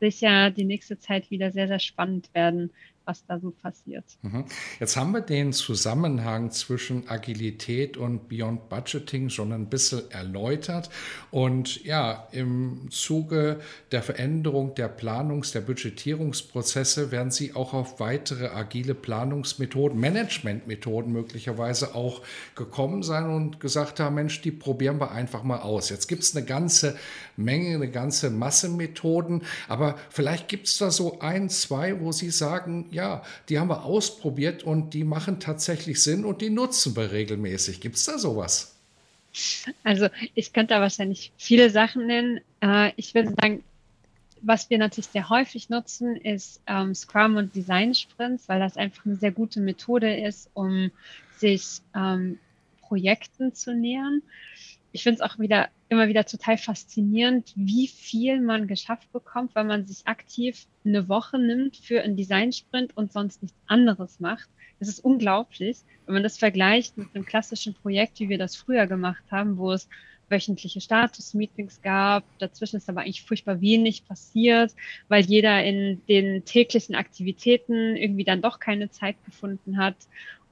sicher 0.00 0.50
die 0.50 0.64
nächste 0.64 0.98
Zeit 0.98 1.30
wieder 1.30 1.52
sehr, 1.52 1.68
sehr 1.68 1.78
spannend 1.78 2.30
werden, 2.34 2.70
was 3.04 3.24
da 3.26 3.38
so 3.38 3.50
passiert. 3.50 4.04
Mhm. 4.22 4.44
Jetzt 4.80 4.96
haben 4.96 5.12
wir 5.12 5.20
den 5.20 5.52
Zusammenhang 5.52 6.50
zwischen 6.50 7.08
Agilität 7.08 7.96
und 7.96 8.28
Beyond 8.28 8.68
Budgeting 8.68 9.30
schon 9.30 9.52
ein 9.52 9.68
bisschen 9.68 10.10
erläutert. 10.10 10.90
Und 11.30 11.84
ja, 11.84 12.28
im 12.32 12.88
Zuge 12.90 13.60
der 13.92 14.02
Veränderung 14.02 14.74
der 14.74 14.88
Planungs-, 14.88 15.52
der 15.52 15.60
Budgetierungsprozesse 15.60 17.10
werden 17.10 17.30
Sie 17.30 17.54
auch 17.54 17.74
auf 17.74 18.00
weitere 18.00 18.48
agile 18.48 18.94
Planungsmethoden, 18.94 19.98
Managementmethoden 19.98 21.12
möglicherweise 21.12 21.94
auch 21.94 22.22
gekommen 22.54 23.02
sein 23.02 23.28
und 23.28 23.60
gesagt 23.60 24.00
haben, 24.00 24.14
Mensch, 24.14 24.40
die 24.42 24.50
probieren 24.50 25.00
wir 25.00 25.10
einfach 25.10 25.42
mal 25.42 25.58
aus. 25.58 25.90
Jetzt 25.90 26.08
gibt 26.08 26.22
es 26.22 26.34
eine 26.36 26.44
ganze 26.44 26.96
Menge, 27.36 27.74
eine 27.74 27.90
ganze 27.90 28.30
Masse 28.30 28.68
Methoden, 28.68 29.42
aber 29.68 29.96
vielleicht 30.10 30.48
gibt 30.48 30.66
es 30.66 30.78
da 30.78 30.90
so 30.90 31.20
ein, 31.20 31.48
zwei, 31.50 32.00
wo 32.00 32.12
Sie 32.12 32.30
sagen, 32.30 32.86
ja, 32.94 33.22
die 33.48 33.58
haben 33.58 33.68
wir 33.68 33.84
ausprobiert 33.84 34.62
und 34.62 34.94
die 34.94 35.04
machen 35.04 35.40
tatsächlich 35.40 36.02
Sinn 36.02 36.24
und 36.24 36.40
die 36.40 36.50
nutzen 36.50 36.96
wir 36.96 37.12
regelmäßig. 37.12 37.80
Gibt 37.80 37.96
es 37.96 38.04
da 38.04 38.18
sowas? 38.18 38.76
Also 39.82 40.08
ich 40.34 40.52
könnte 40.52 40.74
da 40.74 40.80
wahrscheinlich 40.80 41.32
viele 41.36 41.70
Sachen 41.70 42.06
nennen. 42.06 42.40
Äh, 42.60 42.92
ich 42.96 43.14
würde 43.14 43.34
sagen, 43.40 43.64
was 44.42 44.70
wir 44.70 44.78
natürlich 44.78 45.08
sehr 45.08 45.28
häufig 45.28 45.70
nutzen, 45.70 46.16
ist 46.16 46.60
ähm, 46.66 46.94
Scrum 46.94 47.36
und 47.36 47.54
Design 47.54 47.94
Sprints, 47.94 48.48
weil 48.48 48.60
das 48.60 48.76
einfach 48.76 49.04
eine 49.06 49.16
sehr 49.16 49.32
gute 49.32 49.60
Methode 49.60 50.16
ist, 50.16 50.50
um 50.54 50.90
sich 51.38 51.80
ähm, 51.94 52.38
Projekten 52.82 53.54
zu 53.54 53.74
nähern 53.74 54.22
ich 54.94 55.02
finde 55.02 55.16
es 55.16 55.20
auch 55.20 55.38
wieder 55.38 55.68
immer 55.94 56.08
wieder 56.08 56.24
total 56.24 56.58
faszinierend, 56.58 57.52
wie 57.56 57.88
viel 57.88 58.40
man 58.40 58.66
geschafft 58.66 59.10
bekommt, 59.12 59.54
weil 59.54 59.64
man 59.64 59.86
sich 59.86 60.06
aktiv 60.06 60.66
eine 60.84 61.08
Woche 61.08 61.38
nimmt 61.38 61.76
für 61.76 62.02
einen 62.02 62.16
Design-Sprint 62.16 62.96
und 62.96 63.12
sonst 63.12 63.42
nichts 63.42 63.56
anderes 63.66 64.20
macht. 64.20 64.48
Das 64.80 64.88
ist 64.88 65.00
unglaublich, 65.00 65.78
wenn 66.06 66.14
man 66.14 66.22
das 66.22 66.36
vergleicht 66.36 66.98
mit 66.98 67.08
einem 67.14 67.24
klassischen 67.24 67.74
Projekt, 67.74 68.20
wie 68.20 68.28
wir 68.28 68.38
das 68.38 68.56
früher 68.56 68.86
gemacht 68.86 69.24
haben, 69.30 69.56
wo 69.56 69.72
es 69.72 69.88
wöchentliche 70.28 70.80
Status-Meetings 70.80 71.82
gab. 71.82 72.24
Dazwischen 72.38 72.76
ist 72.76 72.88
aber 72.88 73.02
eigentlich 73.02 73.22
furchtbar 73.22 73.60
wenig 73.60 74.06
passiert, 74.06 74.74
weil 75.08 75.24
jeder 75.24 75.64
in 75.64 76.02
den 76.08 76.44
täglichen 76.44 76.94
Aktivitäten 76.94 77.96
irgendwie 77.96 78.24
dann 78.24 78.42
doch 78.42 78.58
keine 78.58 78.90
Zeit 78.90 79.16
gefunden 79.24 79.78
hat. 79.78 79.96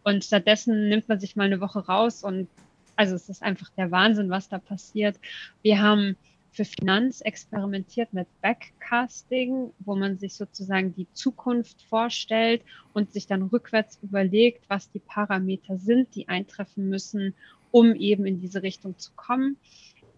Und 0.04 0.24
stattdessen 0.24 0.88
nimmt 0.88 1.08
man 1.08 1.20
sich 1.20 1.36
mal 1.36 1.44
eine 1.44 1.60
Woche 1.60 1.80
raus 1.86 2.22
und 2.22 2.48
also 2.96 3.14
es 3.14 3.28
ist 3.28 3.42
einfach 3.42 3.70
der 3.76 3.90
Wahnsinn, 3.90 4.30
was 4.30 4.48
da 4.48 4.58
passiert. 4.58 5.18
Wir 5.62 5.80
haben 5.80 6.16
für 6.52 6.64
Finanz 6.66 7.22
experimentiert 7.22 8.12
mit 8.12 8.28
Backcasting, 8.42 9.72
wo 9.80 9.96
man 9.96 10.18
sich 10.18 10.34
sozusagen 10.34 10.94
die 10.94 11.10
Zukunft 11.14 11.82
vorstellt 11.82 12.62
und 12.92 13.10
sich 13.10 13.26
dann 13.26 13.42
rückwärts 13.42 13.98
überlegt, 14.02 14.68
was 14.68 14.90
die 14.90 14.98
Parameter 14.98 15.78
sind, 15.78 16.14
die 16.14 16.28
eintreffen 16.28 16.90
müssen, 16.90 17.34
um 17.70 17.94
eben 17.94 18.26
in 18.26 18.40
diese 18.40 18.62
Richtung 18.62 18.98
zu 18.98 19.12
kommen. 19.16 19.56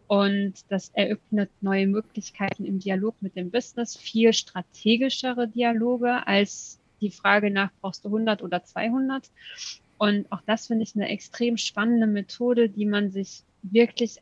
Und 0.09 0.55
das 0.69 0.91
eröffnet 0.91 1.51
neue 1.61 1.87
Möglichkeiten 1.87 2.65
im 2.65 2.81
Dialog 2.81 3.15
mit 3.21 3.37
dem 3.37 3.51
Business, 3.51 3.97
viel 3.97 4.33
strategischere 4.33 5.49
Dialoge 5.49 6.27
als 6.27 6.79
die 7.01 7.11
Frage 7.11 7.51
nach, 7.51 7.71
brauchst 7.81 8.05
du 8.05 8.09
100 8.09 8.43
oder 8.43 8.65
200? 8.65 9.31
Und 9.99 10.31
auch 10.33 10.41
das 10.47 10.67
finde 10.67 10.85
ich 10.85 10.95
eine 10.95 11.09
extrem 11.09 11.57
spannende 11.57 12.07
Methode, 12.07 12.69
die 12.69 12.87
man 12.87 13.11
sich 13.11 13.43
wirklich 13.63 14.19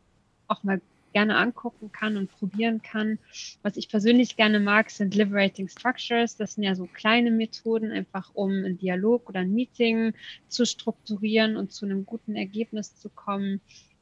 auch 0.49 0.63
mal 0.63 0.81
gerne 1.13 1.37
angucken 1.37 1.93
kann 1.93 2.17
und 2.17 2.31
probieren 2.31 2.83
kann. 2.83 3.19
Was 3.63 3.77
ich 3.77 3.89
persönlich 3.89 4.37
gerne 4.37 4.61
mag, 4.61 4.91
sind 4.91 5.15
Liberating 5.15 5.69
Structures. 5.69 6.37
Das 6.37 6.55
sind 6.55 6.65
ja 6.65 6.75
so 6.75 6.87
kleine 6.87 7.31
Methoden, 7.31 7.91
einfach 7.91 8.31
um 8.35 8.51
einen 8.51 8.79
Dialog 8.79 9.29
oder 9.29 9.41
ein 9.41 9.53
Meeting 9.53 10.15
zu 10.49 10.65
strukturieren 10.65 11.57
und 11.57 11.73
zu 11.73 11.85
einem 11.85 12.07
guten 12.07 12.35
Ergebnis 12.35 12.97
zu 12.97 13.09
kommen. 13.11 13.61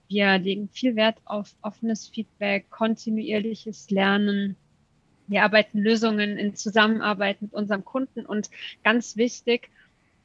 Wir 0.08 0.38
legen 0.38 0.68
viel 0.68 0.96
Wert 0.96 1.18
auf 1.24 1.54
offenes 1.62 2.08
Feedback, 2.08 2.68
kontinuierliches 2.70 3.90
Lernen. 3.90 4.56
Wir 5.26 5.44
arbeiten 5.44 5.78
Lösungen 5.78 6.36
in 6.36 6.56
Zusammenarbeit 6.56 7.40
mit 7.42 7.52
unserem 7.52 7.84
Kunden 7.84 8.26
und 8.26 8.50
ganz 8.82 9.16
wichtig, 9.16 9.70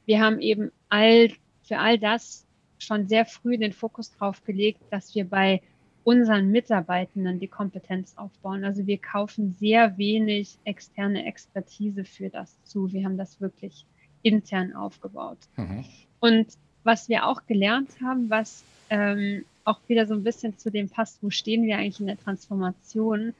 wir 0.06 0.20
haben 0.20 0.40
eben 0.40 0.72
all, 0.88 1.30
für 1.62 1.78
all 1.78 1.98
das 1.98 2.46
schon 2.78 3.08
sehr 3.08 3.26
früh 3.26 3.58
den 3.58 3.72
Fokus 3.72 4.12
drauf 4.16 4.44
gelegt, 4.44 4.80
dass 4.90 5.14
wir 5.14 5.28
bei 5.28 5.62
unseren 6.04 6.50
Mitarbeitenden 6.52 7.40
die 7.40 7.48
Kompetenz 7.48 8.14
aufbauen. 8.16 8.64
Also 8.64 8.86
wir 8.86 8.98
kaufen 8.98 9.56
sehr 9.58 9.98
wenig 9.98 10.56
externe 10.64 11.26
Expertise 11.26 12.04
für 12.04 12.28
das 12.28 12.62
zu. 12.62 12.92
Wir 12.92 13.04
haben 13.04 13.16
das 13.16 13.40
wirklich 13.40 13.84
intern 14.22 14.72
aufgebaut. 14.74 15.38
Mhm. 15.56 15.84
Und 16.20 16.46
was 16.84 17.08
wir 17.08 17.26
auch 17.26 17.44
gelernt 17.46 17.90
haben, 18.00 18.30
was 18.30 18.62
ähm, 18.90 19.44
auch 19.64 19.80
wieder 19.88 20.06
so 20.06 20.14
ein 20.14 20.22
bisschen 20.22 20.56
zu 20.56 20.70
dem 20.70 20.88
passt, 20.88 21.20
wo 21.22 21.30
stehen 21.30 21.64
wir 21.64 21.76
eigentlich 21.76 21.98
in 21.98 22.06
der 22.06 22.18
Transformation, 22.18 23.34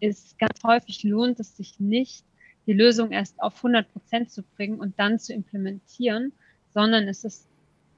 ist 0.00 0.38
ganz 0.38 0.62
häufig 0.62 1.02
lohnt 1.04 1.40
es 1.40 1.56
sich 1.56 1.80
nicht, 1.80 2.24
die 2.66 2.72
Lösung 2.72 3.10
erst 3.12 3.40
auf 3.40 3.56
100 3.56 3.92
Prozent 3.92 4.30
zu 4.30 4.42
bringen 4.42 4.78
und 4.78 4.98
dann 4.98 5.18
zu 5.18 5.32
implementieren, 5.32 6.32
sondern 6.72 7.08
es 7.08 7.24
ist 7.24 7.48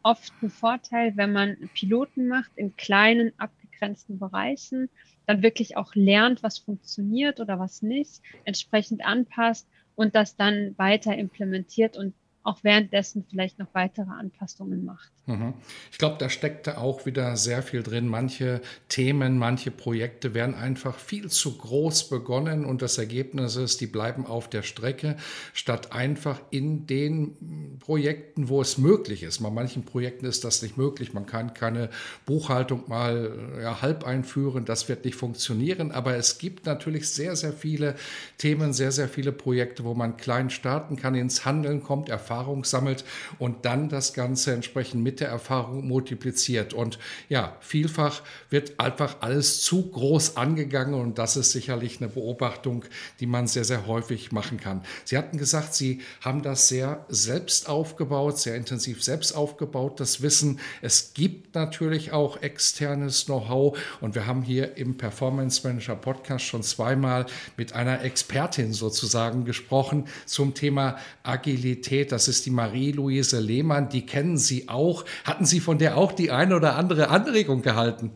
oft 0.02 0.32
ein 0.42 0.50
Vorteil, 0.50 1.16
wenn 1.16 1.32
man 1.32 1.56
Piloten 1.74 2.26
macht 2.28 2.50
in 2.56 2.76
kleinen, 2.76 3.32
abgegrenzten 3.38 4.18
Bereichen, 4.18 4.88
dann 5.26 5.42
wirklich 5.42 5.76
auch 5.76 5.94
lernt, 5.94 6.42
was 6.42 6.58
funktioniert 6.58 7.40
oder 7.40 7.58
was 7.58 7.82
nicht, 7.82 8.20
entsprechend 8.44 9.04
anpasst 9.04 9.68
und 9.94 10.14
das 10.14 10.36
dann 10.36 10.76
weiter 10.78 11.16
implementiert 11.16 11.96
und 11.96 12.14
auch 12.44 12.58
währenddessen 12.62 13.24
vielleicht 13.28 13.58
noch 13.58 13.68
weitere 13.72 14.10
Anpassungen 14.10 14.84
macht. 14.84 15.10
Mhm. 15.26 15.54
Ich 15.90 15.98
glaube, 15.98 16.16
da 16.18 16.28
steckt 16.28 16.68
auch 16.68 17.06
wieder 17.06 17.36
sehr 17.36 17.62
viel 17.62 17.82
drin. 17.82 18.08
Manche 18.08 18.60
Themen, 18.88 19.38
manche 19.38 19.70
Projekte 19.70 20.34
werden 20.34 20.54
einfach 20.54 20.96
viel 20.96 21.30
zu 21.30 21.56
groß 21.56 22.08
begonnen 22.08 22.64
und 22.64 22.82
das 22.82 22.98
Ergebnis 22.98 23.56
ist, 23.56 23.80
die 23.80 23.86
bleiben 23.86 24.26
auf 24.26 24.50
der 24.50 24.62
Strecke, 24.62 25.16
statt 25.52 25.92
einfach 25.92 26.40
in 26.50 26.86
den 26.86 27.78
Projekten, 27.78 28.48
wo 28.48 28.60
es 28.60 28.78
möglich 28.78 29.22
ist. 29.22 29.42
Bei 29.42 29.50
manchen 29.50 29.84
Projekten 29.84 30.26
ist 30.26 30.44
das 30.44 30.62
nicht 30.62 30.76
möglich. 30.76 31.12
Man 31.12 31.26
kann 31.26 31.54
keine 31.54 31.90
Buchhaltung 32.26 32.84
mal 32.88 33.60
ja, 33.62 33.82
halb 33.82 34.04
einführen. 34.04 34.64
Das 34.64 34.88
wird 34.88 35.04
nicht 35.04 35.14
funktionieren. 35.14 35.92
Aber 35.92 36.16
es 36.16 36.38
gibt 36.38 36.66
natürlich 36.66 37.08
sehr, 37.08 37.36
sehr 37.36 37.52
viele 37.52 37.94
Themen, 38.38 38.72
sehr, 38.72 38.90
sehr 38.90 39.08
viele 39.08 39.32
Projekte, 39.32 39.84
wo 39.84 39.94
man 39.94 40.16
klein 40.16 40.50
starten 40.50 40.96
kann, 40.96 41.14
ins 41.14 41.44
Handeln 41.44 41.82
kommt, 41.82 42.08
Erfahrung 42.32 42.64
sammelt 42.64 43.04
und 43.38 43.66
dann 43.66 43.90
das 43.90 44.14
Ganze 44.14 44.52
entsprechend 44.52 45.02
mit 45.02 45.20
der 45.20 45.28
Erfahrung 45.28 45.86
multipliziert. 45.86 46.72
Und 46.72 46.98
ja, 47.28 47.56
vielfach 47.60 48.22
wird 48.48 48.80
einfach 48.80 49.16
alles 49.20 49.62
zu 49.62 49.90
groß 49.90 50.36
angegangen 50.38 50.94
und 50.94 51.18
das 51.18 51.36
ist 51.36 51.52
sicherlich 51.52 52.00
eine 52.00 52.08
Beobachtung, 52.08 52.86
die 53.20 53.26
man 53.26 53.46
sehr, 53.46 53.64
sehr 53.64 53.86
häufig 53.86 54.32
machen 54.32 54.58
kann. 54.58 54.82
Sie 55.04 55.18
hatten 55.18 55.36
gesagt, 55.36 55.74
Sie 55.74 56.00
haben 56.22 56.42
das 56.42 56.68
sehr 56.68 57.04
selbst 57.08 57.68
aufgebaut, 57.68 58.38
sehr 58.38 58.56
intensiv 58.56 59.02
selbst 59.02 59.32
aufgebaut, 59.32 60.00
das 60.00 60.22
Wissen. 60.22 60.58
Es 60.80 61.12
gibt 61.12 61.54
natürlich 61.54 62.12
auch 62.12 62.40
externes 62.40 63.26
Know-how 63.26 63.78
und 64.00 64.14
wir 64.14 64.26
haben 64.26 64.42
hier 64.42 64.76
im 64.78 64.96
Performance 64.96 65.66
Manager 65.66 65.96
Podcast 65.96 66.46
schon 66.46 66.62
zweimal 66.62 67.26
mit 67.58 67.74
einer 67.74 68.02
Expertin 68.02 68.72
sozusagen 68.72 69.44
gesprochen 69.44 70.06
zum 70.24 70.54
Thema 70.54 70.96
Agilität. 71.22 72.12
Das 72.12 72.21
ist 72.28 72.46
die 72.46 72.50
Marie-Louise 72.50 73.40
Lehmann, 73.40 73.88
die 73.88 74.06
kennen 74.06 74.36
Sie 74.36 74.68
auch. 74.68 75.04
Hatten 75.24 75.44
Sie 75.44 75.60
von 75.60 75.78
der 75.78 75.96
auch 75.96 76.12
die 76.12 76.30
eine 76.30 76.56
oder 76.56 76.76
andere 76.76 77.08
Anregung 77.08 77.62
gehalten? 77.62 78.10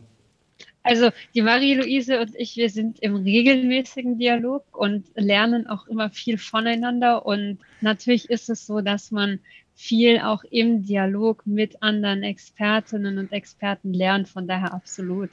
Also 0.83 1.09
die 1.35 1.41
Marie-Louise 1.41 2.21
und 2.21 2.33
ich, 2.35 2.55
wir 2.55 2.69
sind 2.69 2.99
im 3.01 3.17
regelmäßigen 3.17 4.17
Dialog 4.17 4.63
und 4.71 5.05
lernen 5.15 5.67
auch 5.67 5.85
immer 5.87 6.09
viel 6.09 6.37
voneinander. 6.37 7.25
Und 7.25 7.59
natürlich 7.81 8.29
ist 8.29 8.49
es 8.49 8.65
so, 8.65 8.79
dass 8.79 9.11
man 9.11 9.39
viel 9.75 10.19
auch 10.19 10.45
im 10.49 10.83
Dialog 10.83 11.45
mit 11.45 11.83
anderen 11.83 12.23
Expertinnen 12.23 13.17
und 13.17 13.33
Experten 13.33 13.93
lernt. 13.93 14.29
Von 14.29 14.47
daher 14.47 14.73
absolut. 14.73 15.31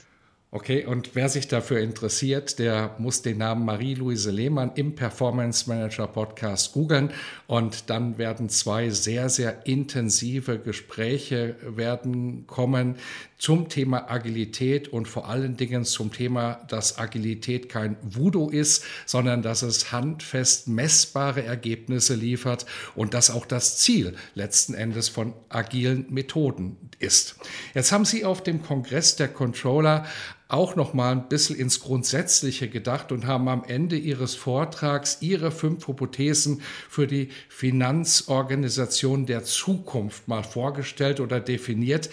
Okay, 0.55 0.87
und 0.87 1.17
wer 1.17 1.29
sich 1.29 1.49
dafür 1.49 1.81
interessiert, 1.81 2.61
der 2.61 2.95
muss 2.99 3.23
den 3.23 3.39
Namen 3.39 3.65
Marie-Louise 3.65 4.31
Lehmann 4.31 4.71
im 4.77 4.95
Performance 4.95 5.69
Manager 5.69 6.07
Podcast 6.07 6.73
googeln 6.73 7.11
und 7.49 7.91
dann 7.91 8.19
werden 8.19 8.49
zwei 8.49 8.91
sehr, 8.91 9.29
sehr 9.31 9.67
intensive 9.67 10.61
Gespräche 10.61 11.57
werden 11.61 12.47
kommen 12.47 12.95
zum 13.37 13.69
Thema 13.69 14.09
Agilität 14.09 14.87
und 14.87 15.09
vor 15.09 15.29
allen 15.29 15.57
Dingen 15.57 15.85
zum 15.85 16.13
Thema, 16.13 16.61
dass 16.69 16.99
Agilität 16.99 17.69
kein 17.69 17.97
Voodoo 18.03 18.49
ist, 18.49 18.85
sondern 19.07 19.43
dass 19.43 19.63
es 19.63 19.91
handfest 19.91 20.69
messbare 20.69 21.43
Ergebnisse 21.43 22.15
liefert 22.15 22.65
und 22.95 23.13
dass 23.13 23.33
auch 23.33 23.45
das 23.45 23.79
Ziel 23.79 24.15
letzten 24.35 24.75
Endes 24.75 25.09
von 25.09 25.35
agilen 25.49 26.07
Methoden 26.11 26.77
ist. 27.01 27.35
Jetzt 27.75 27.91
haben 27.91 28.05
Sie 28.05 28.25
auf 28.25 28.43
dem 28.43 28.63
Kongress 28.63 29.17
der 29.17 29.29
Controller 29.29 30.07
auch 30.55 30.77
noch 30.77 30.95
mal 30.95 31.11
ein 31.11 31.29
bisschen 31.29 31.57
ins 31.57 31.81
Grundsätzliche 31.81 32.69
gedacht 32.69 33.11
und 33.11 33.27
haben 33.27 33.49
am 33.49 33.65
Ende 33.65 33.97
ihres 33.97 34.37
Vortrags 34.37 35.19
ihre 35.21 35.51
fünf 35.51 35.89
Hypothesen 35.89 36.63
für 36.89 37.09
die 37.09 37.31
Finanzorganisation 37.49 39.27
der 39.27 39.43
Zukunft 39.43 40.29
mal 40.29 40.45
vorgestellt 40.45 41.19
oder 41.19 41.41
definiert. 41.41 42.09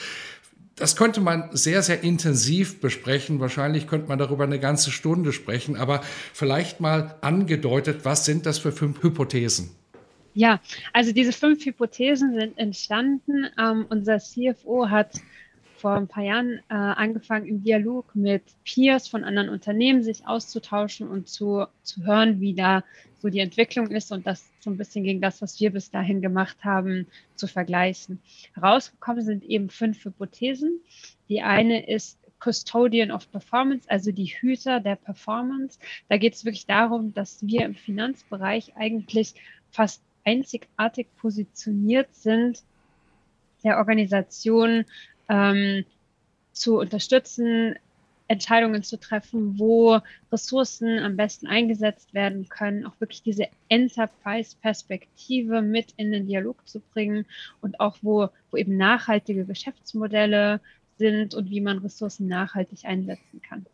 Das 0.75 0.95
könnte 0.95 1.21
man 1.21 1.49
sehr, 1.51 1.83
sehr 1.83 2.03
intensiv 2.03 2.81
besprechen. 2.81 3.39
Wahrscheinlich 3.39 3.85
könnte 3.85 4.07
man 4.07 4.17
darüber 4.17 4.45
eine 4.45 4.59
ganze 4.59 4.89
Stunde 4.89 5.33
sprechen, 5.33 5.75
aber 5.75 6.01
vielleicht 6.33 6.79
mal 6.79 7.17
angedeutet, 7.21 8.05
was 8.05 8.25
sind 8.25 8.47
das 8.47 8.57
für 8.57 8.71
fünf 8.71 9.03
Hypothesen? 9.03 9.69
Ja, 10.33 10.59
also 10.93 11.11
diese 11.11 11.31
fünf 11.31 11.63
Hypothesen 11.63 12.33
sind 12.39 12.57
entstanden. 12.57 13.45
Ähm, 13.59 13.85
unser 13.89 14.17
CFO 14.17 14.89
hat 14.89 15.21
vor 15.81 15.95
ein 15.95 16.07
paar 16.07 16.23
Jahren 16.23 16.59
äh, 16.69 16.73
angefangen, 16.73 17.47
im 17.47 17.63
Dialog 17.63 18.15
mit 18.15 18.43
Peers 18.63 19.07
von 19.07 19.23
anderen 19.23 19.49
Unternehmen 19.49 20.03
sich 20.03 20.27
auszutauschen 20.27 21.07
und 21.07 21.27
zu, 21.27 21.65
zu 21.81 22.05
hören, 22.05 22.39
wie 22.39 22.53
da 22.53 22.83
so 23.19 23.29
die 23.29 23.39
Entwicklung 23.39 23.87
ist 23.87 24.11
und 24.11 24.27
das 24.27 24.47
so 24.59 24.69
ein 24.69 24.77
bisschen 24.77 25.03
gegen 25.03 25.21
das, 25.21 25.41
was 25.41 25.59
wir 25.59 25.71
bis 25.71 25.89
dahin 25.89 26.21
gemacht 26.21 26.63
haben, 26.63 27.07
zu 27.35 27.47
vergleichen. 27.47 28.19
Herausgekommen 28.53 29.23
sind 29.23 29.43
eben 29.43 29.69
fünf 29.69 30.05
Hypothesen. 30.05 30.81
Die 31.29 31.41
eine 31.41 31.87
ist 31.87 32.19
Custodian 32.39 33.11
of 33.11 33.31
Performance, 33.31 33.89
also 33.89 34.11
die 34.11 34.25
Hüter 34.25 34.79
der 34.79 34.95
Performance. 34.95 35.79
Da 36.09 36.17
geht 36.17 36.35
es 36.35 36.45
wirklich 36.45 36.67
darum, 36.67 37.13
dass 37.13 37.45
wir 37.45 37.65
im 37.65 37.75
Finanzbereich 37.75 38.75
eigentlich 38.75 39.33
fast 39.71 40.03
einzigartig 40.25 41.07
positioniert 41.17 42.13
sind, 42.13 42.63
der 43.63 43.77
Organisation 43.77 44.85
ähm, 45.31 45.85
zu 46.51 46.77
unterstützen, 46.77 47.75
Entscheidungen 48.27 48.83
zu 48.83 48.97
treffen, 48.97 49.57
wo 49.59 49.99
Ressourcen 50.31 50.99
am 50.99 51.17
besten 51.17 51.47
eingesetzt 51.47 52.13
werden 52.13 52.47
können, 52.47 52.85
auch 52.85 52.93
wirklich 52.99 53.23
diese 53.23 53.47
Enterprise-Perspektive 53.67 55.61
mit 55.61 55.93
in 55.97 56.11
den 56.11 56.27
Dialog 56.27 56.65
zu 56.67 56.79
bringen 56.79 57.25
und 57.61 57.79
auch 57.79 57.97
wo, 58.01 58.29
wo 58.51 58.57
eben 58.57 58.77
nachhaltige 58.77 59.45
Geschäftsmodelle 59.45 60.61
sind 60.97 61.33
und 61.33 61.49
wie 61.49 61.61
man 61.61 61.79
Ressourcen 61.79 62.27
nachhaltig 62.27 62.85
einsetzen 62.85 63.41
kann. 63.41 63.65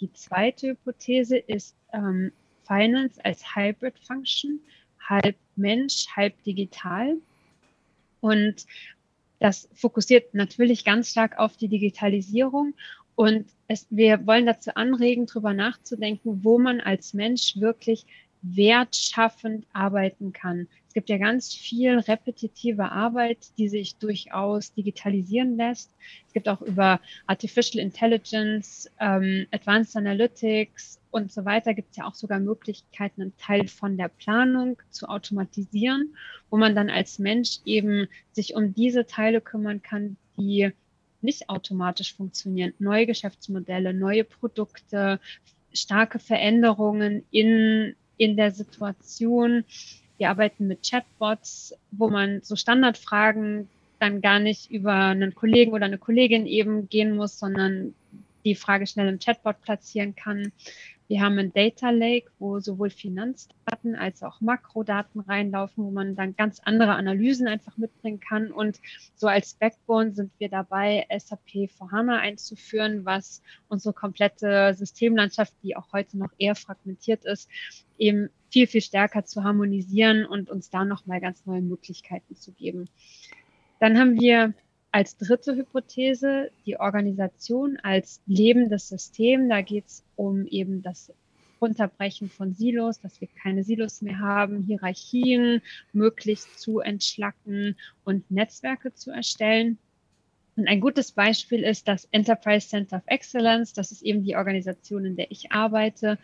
Die 0.00 0.12
zweite 0.12 0.68
Hypothese 0.68 1.38
ist 1.38 1.74
ähm, 1.92 2.30
Finance 2.66 3.24
als 3.24 3.56
Hybrid 3.56 3.98
Function, 3.98 4.60
halb 5.00 5.36
Mensch, 5.56 6.06
halb 6.14 6.40
digital. 6.44 7.16
Und 8.20 8.66
das 9.40 9.68
fokussiert 9.74 10.34
natürlich 10.34 10.84
ganz 10.84 11.10
stark 11.10 11.38
auf 11.38 11.56
die 11.56 11.68
Digitalisierung 11.68 12.74
und 13.14 13.46
es, 13.68 13.86
wir 13.90 14.26
wollen 14.26 14.46
dazu 14.46 14.74
anregen, 14.74 15.26
darüber 15.26 15.54
nachzudenken, 15.54 16.44
wo 16.44 16.58
man 16.58 16.80
als 16.80 17.14
Mensch 17.14 17.56
wirklich 17.56 18.06
wertschaffend 18.42 19.66
arbeiten 19.72 20.32
kann. 20.34 20.68
Es 20.86 20.94
gibt 20.94 21.08
ja 21.08 21.16
ganz 21.16 21.54
viel 21.54 21.98
repetitive 21.98 22.90
Arbeit, 22.92 23.38
die 23.56 23.68
sich 23.68 23.96
durchaus 23.96 24.74
digitalisieren 24.74 25.56
lässt. 25.56 25.90
Es 26.26 26.34
gibt 26.34 26.48
auch 26.48 26.60
über 26.60 27.00
Artificial 27.26 27.82
Intelligence, 27.82 28.90
ähm, 29.00 29.46
Advanced 29.50 29.96
Analytics 29.96 31.00
und 31.14 31.30
so 31.32 31.44
weiter 31.44 31.74
gibt 31.74 31.92
es 31.92 31.96
ja 31.96 32.06
auch 32.06 32.14
sogar 32.14 32.40
Möglichkeiten, 32.40 33.22
einen 33.22 33.36
Teil 33.36 33.68
von 33.68 33.96
der 33.96 34.08
Planung 34.08 34.76
zu 34.90 35.08
automatisieren, 35.08 36.16
wo 36.50 36.56
man 36.56 36.74
dann 36.74 36.90
als 36.90 37.20
Mensch 37.20 37.60
eben 37.64 38.08
sich 38.32 38.56
um 38.56 38.74
diese 38.74 39.06
Teile 39.06 39.40
kümmern 39.40 39.80
kann, 39.80 40.16
die 40.36 40.72
nicht 41.22 41.48
automatisch 41.48 42.14
funktionieren. 42.14 42.74
Neue 42.80 43.06
Geschäftsmodelle, 43.06 43.94
neue 43.94 44.24
Produkte, 44.24 45.20
starke 45.72 46.18
Veränderungen 46.18 47.24
in, 47.30 47.94
in 48.16 48.36
der 48.36 48.50
Situation, 48.50 49.64
wir 50.18 50.30
arbeiten 50.30 50.66
mit 50.66 50.88
Chatbots, 50.88 51.76
wo 51.92 52.08
man 52.08 52.40
so 52.42 52.56
Standardfragen 52.56 53.68
dann 54.00 54.20
gar 54.20 54.40
nicht 54.40 54.68
über 54.70 54.94
einen 54.94 55.34
Kollegen 55.34 55.72
oder 55.72 55.86
eine 55.86 55.98
Kollegin 55.98 56.46
eben 56.46 56.88
gehen 56.88 57.14
muss, 57.14 57.38
sondern 57.38 57.94
die 58.44 58.54
Frage 58.54 58.86
schnell 58.86 59.08
im 59.08 59.18
Chatbot 59.18 59.60
platzieren 59.62 60.14
kann. 60.14 60.52
Wir 61.06 61.20
haben 61.20 61.38
ein 61.38 61.52
Data 61.52 61.90
Lake, 61.90 62.30
wo 62.38 62.60
sowohl 62.60 62.88
Finanzdaten 62.88 63.94
als 63.94 64.22
auch 64.22 64.40
Makrodaten 64.40 65.20
reinlaufen, 65.20 65.84
wo 65.84 65.90
man 65.90 66.16
dann 66.16 66.34
ganz 66.34 66.60
andere 66.64 66.94
Analysen 66.94 67.46
einfach 67.46 67.76
mitbringen 67.76 68.20
kann. 68.20 68.50
Und 68.50 68.80
so 69.14 69.26
als 69.26 69.54
Backbone 69.54 70.14
sind 70.14 70.32
wir 70.38 70.48
dabei, 70.48 71.06
SAP 71.14 71.70
for 71.70 71.92
HANA 71.92 72.18
einzuführen, 72.18 73.04
was 73.04 73.42
unsere 73.68 73.92
komplette 73.92 74.72
Systemlandschaft, 74.74 75.52
die 75.62 75.76
auch 75.76 75.92
heute 75.92 76.16
noch 76.16 76.32
eher 76.38 76.54
fragmentiert 76.54 77.26
ist, 77.26 77.50
eben 77.98 78.30
viel, 78.50 78.66
viel 78.66 78.80
stärker 78.80 79.24
zu 79.24 79.44
harmonisieren 79.44 80.24
und 80.24 80.48
uns 80.48 80.70
da 80.70 80.86
nochmal 80.86 81.20
ganz 81.20 81.44
neue 81.44 81.60
Möglichkeiten 81.60 82.34
zu 82.34 82.52
geben. 82.52 82.88
Dann 83.78 83.98
haben 83.98 84.18
wir 84.18 84.54
als 84.94 85.16
dritte 85.16 85.56
Hypothese 85.56 86.52
die 86.66 86.78
Organisation 86.78 87.78
als 87.82 88.20
lebendes 88.26 88.88
System. 88.88 89.48
Da 89.48 89.60
geht 89.60 89.86
es 89.86 90.04
um 90.14 90.46
eben 90.46 90.82
das 90.82 91.12
Runterbrechen 91.60 92.30
von 92.30 92.54
Silos, 92.54 93.00
dass 93.00 93.20
wir 93.20 93.26
keine 93.42 93.64
Silos 93.64 94.02
mehr 94.02 94.20
haben, 94.20 94.62
Hierarchien 94.62 95.62
möglichst 95.92 96.60
zu 96.60 96.78
entschlacken 96.78 97.76
und 98.04 98.30
Netzwerke 98.30 98.94
zu 98.94 99.10
erstellen. 99.10 99.78
Und 100.54 100.68
ein 100.68 100.80
gutes 100.80 101.10
Beispiel 101.10 101.64
ist 101.64 101.88
das 101.88 102.06
Enterprise 102.12 102.68
Center 102.68 102.98
of 102.98 103.02
Excellence. 103.06 103.72
Das 103.72 103.90
ist 103.90 104.02
eben 104.02 104.22
die 104.22 104.36
Organisation, 104.36 105.06
in 105.06 105.16
der 105.16 105.28
ich 105.32 105.50
arbeite. 105.50 106.18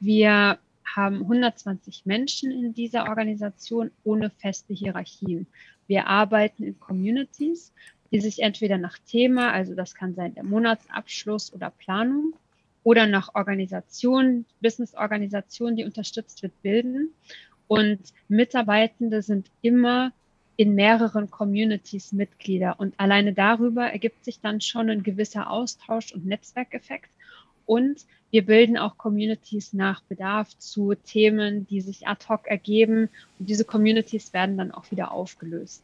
Wir 0.00 0.58
haben 0.96 1.20
120 1.20 2.06
Menschen 2.06 2.50
in 2.50 2.74
dieser 2.74 3.08
Organisation 3.08 3.92
ohne 4.02 4.30
feste 4.30 4.74
Hierarchien. 4.74 5.46
wir 5.88 6.08
arbeiten 6.08 6.64
in 6.64 6.80
Communities, 6.80 7.72
die 8.16 8.22
sich 8.22 8.40
entweder 8.40 8.78
nach 8.78 8.96
Thema, 9.06 9.52
also 9.52 9.74
das 9.74 9.94
kann 9.94 10.14
sein 10.14 10.34
der 10.34 10.42
Monatsabschluss 10.42 11.52
oder 11.52 11.68
Planung, 11.68 12.32
oder 12.82 13.06
nach 13.06 13.34
Organisation, 13.34 14.46
Business-Organisation, 14.62 15.76
die 15.76 15.84
unterstützt 15.84 16.42
wird, 16.42 16.62
bilden. 16.62 17.10
Und 17.68 18.00
Mitarbeitende 18.28 19.20
sind 19.20 19.50
immer 19.60 20.12
in 20.56 20.74
mehreren 20.74 21.30
Communities 21.30 22.12
Mitglieder. 22.12 22.80
Und 22.80 22.94
alleine 22.98 23.34
darüber 23.34 23.86
ergibt 23.90 24.24
sich 24.24 24.40
dann 24.40 24.62
schon 24.62 24.88
ein 24.88 25.02
gewisser 25.02 25.50
Austausch 25.50 26.14
und 26.14 26.24
Netzwerkeffekt. 26.24 27.10
Und 27.66 28.06
wir 28.30 28.46
bilden 28.46 28.78
auch 28.78 28.96
Communities 28.96 29.74
nach 29.74 30.00
Bedarf 30.04 30.56
zu 30.58 30.94
Themen, 30.94 31.66
die 31.66 31.82
sich 31.82 32.06
ad 32.06 32.24
hoc 32.30 32.46
ergeben. 32.46 33.10
Und 33.38 33.50
diese 33.50 33.66
Communities 33.66 34.32
werden 34.32 34.56
dann 34.56 34.72
auch 34.72 34.90
wieder 34.90 35.10
aufgelöst. 35.12 35.82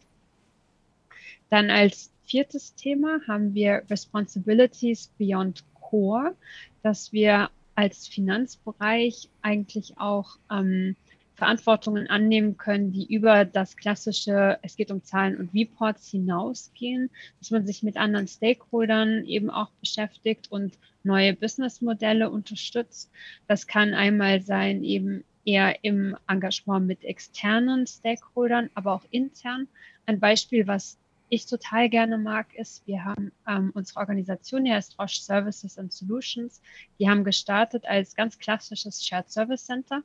Dann 1.50 1.68
als 1.70 2.11
viertes 2.24 2.74
Thema 2.74 3.20
haben 3.26 3.54
wir 3.54 3.82
Responsibilities 3.90 5.10
Beyond 5.18 5.64
Core, 5.74 6.34
dass 6.82 7.12
wir 7.12 7.50
als 7.74 8.06
Finanzbereich 8.06 9.28
eigentlich 9.42 9.98
auch 9.98 10.38
ähm, 10.50 10.96
Verantwortungen 11.34 12.08
annehmen 12.08 12.56
können, 12.56 12.92
die 12.92 13.12
über 13.12 13.44
das 13.44 13.76
klassische, 13.76 14.58
es 14.62 14.76
geht 14.76 14.90
um 14.90 15.02
Zahlen 15.02 15.36
und 15.36 15.52
Reports 15.54 16.08
hinausgehen, 16.10 17.10
dass 17.40 17.50
man 17.50 17.66
sich 17.66 17.82
mit 17.82 17.96
anderen 17.96 18.28
Stakeholdern 18.28 19.24
eben 19.24 19.50
auch 19.50 19.70
beschäftigt 19.80 20.52
und 20.52 20.78
neue 21.02 21.34
Businessmodelle 21.34 22.30
unterstützt. 22.30 23.10
Das 23.48 23.66
kann 23.66 23.94
einmal 23.94 24.42
sein 24.42 24.84
eben 24.84 25.24
eher 25.44 25.82
im 25.82 26.16
Engagement 26.28 26.86
mit 26.86 27.02
externen 27.04 27.86
Stakeholdern, 27.86 28.70
aber 28.74 28.92
auch 28.92 29.04
intern. 29.10 29.66
Ein 30.06 30.20
Beispiel, 30.20 30.66
was 30.66 30.98
ich 31.32 31.46
total 31.46 31.88
gerne 31.88 32.18
mag, 32.18 32.54
ist, 32.56 32.86
wir 32.86 33.06
haben 33.06 33.32
ähm, 33.48 33.70
unsere 33.74 34.00
Organisation, 34.00 34.66
die 34.66 34.72
heißt 34.72 34.98
Roche 34.98 35.22
Services 35.22 35.78
and 35.78 35.90
Solutions, 35.90 36.60
die 36.98 37.08
haben 37.08 37.24
gestartet 37.24 37.86
als 37.86 38.14
ganz 38.14 38.38
klassisches 38.38 39.02
Shared 39.02 39.30
Service 39.30 39.64
Center. 39.64 40.02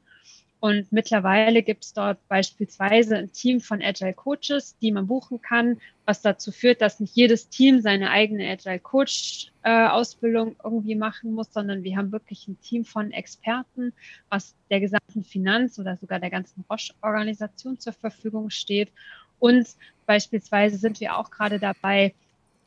Und 0.61 0.89
mittlerweile 0.93 1.63
gibt 1.63 1.83
es 1.83 1.93
dort 1.93 2.25
beispielsweise 2.29 3.17
ein 3.17 3.33
Team 3.33 3.59
von 3.59 3.81
Agile 3.81 4.13
Coaches, 4.13 4.77
die 4.81 4.93
man 4.93 5.05
buchen 5.05 5.41
kann, 5.41 5.81
was 6.05 6.21
dazu 6.21 6.53
führt, 6.53 6.81
dass 6.81 7.01
nicht 7.01 7.15
jedes 7.17 7.49
Team 7.49 7.81
seine 7.81 8.09
eigene 8.09 8.49
Agile 8.49 8.79
Coach 8.79 9.51
äh, 9.63 9.87
irgendwie 9.91 10.95
machen 10.95 11.33
muss, 11.33 11.51
sondern 11.51 11.83
wir 11.83 11.97
haben 11.97 12.13
wirklich 12.13 12.47
ein 12.47 12.59
Team 12.61 12.85
von 12.85 13.11
Experten, 13.11 13.91
was 14.29 14.55
der 14.71 14.79
gesamten 14.79 15.25
Finanz- 15.25 15.77
oder 15.77 15.97
sogar 15.97 16.21
der 16.21 16.29
ganzen 16.29 16.63
Roche-Organisation 16.69 17.79
zur 17.79 17.93
Verfügung 17.93 18.49
steht. 18.49 18.93
Und 19.39 19.67
beispielsweise 20.05 20.77
sind 20.77 20.99
wir 20.99 21.17
auch 21.17 21.31
gerade 21.31 21.59
dabei, 21.59 22.13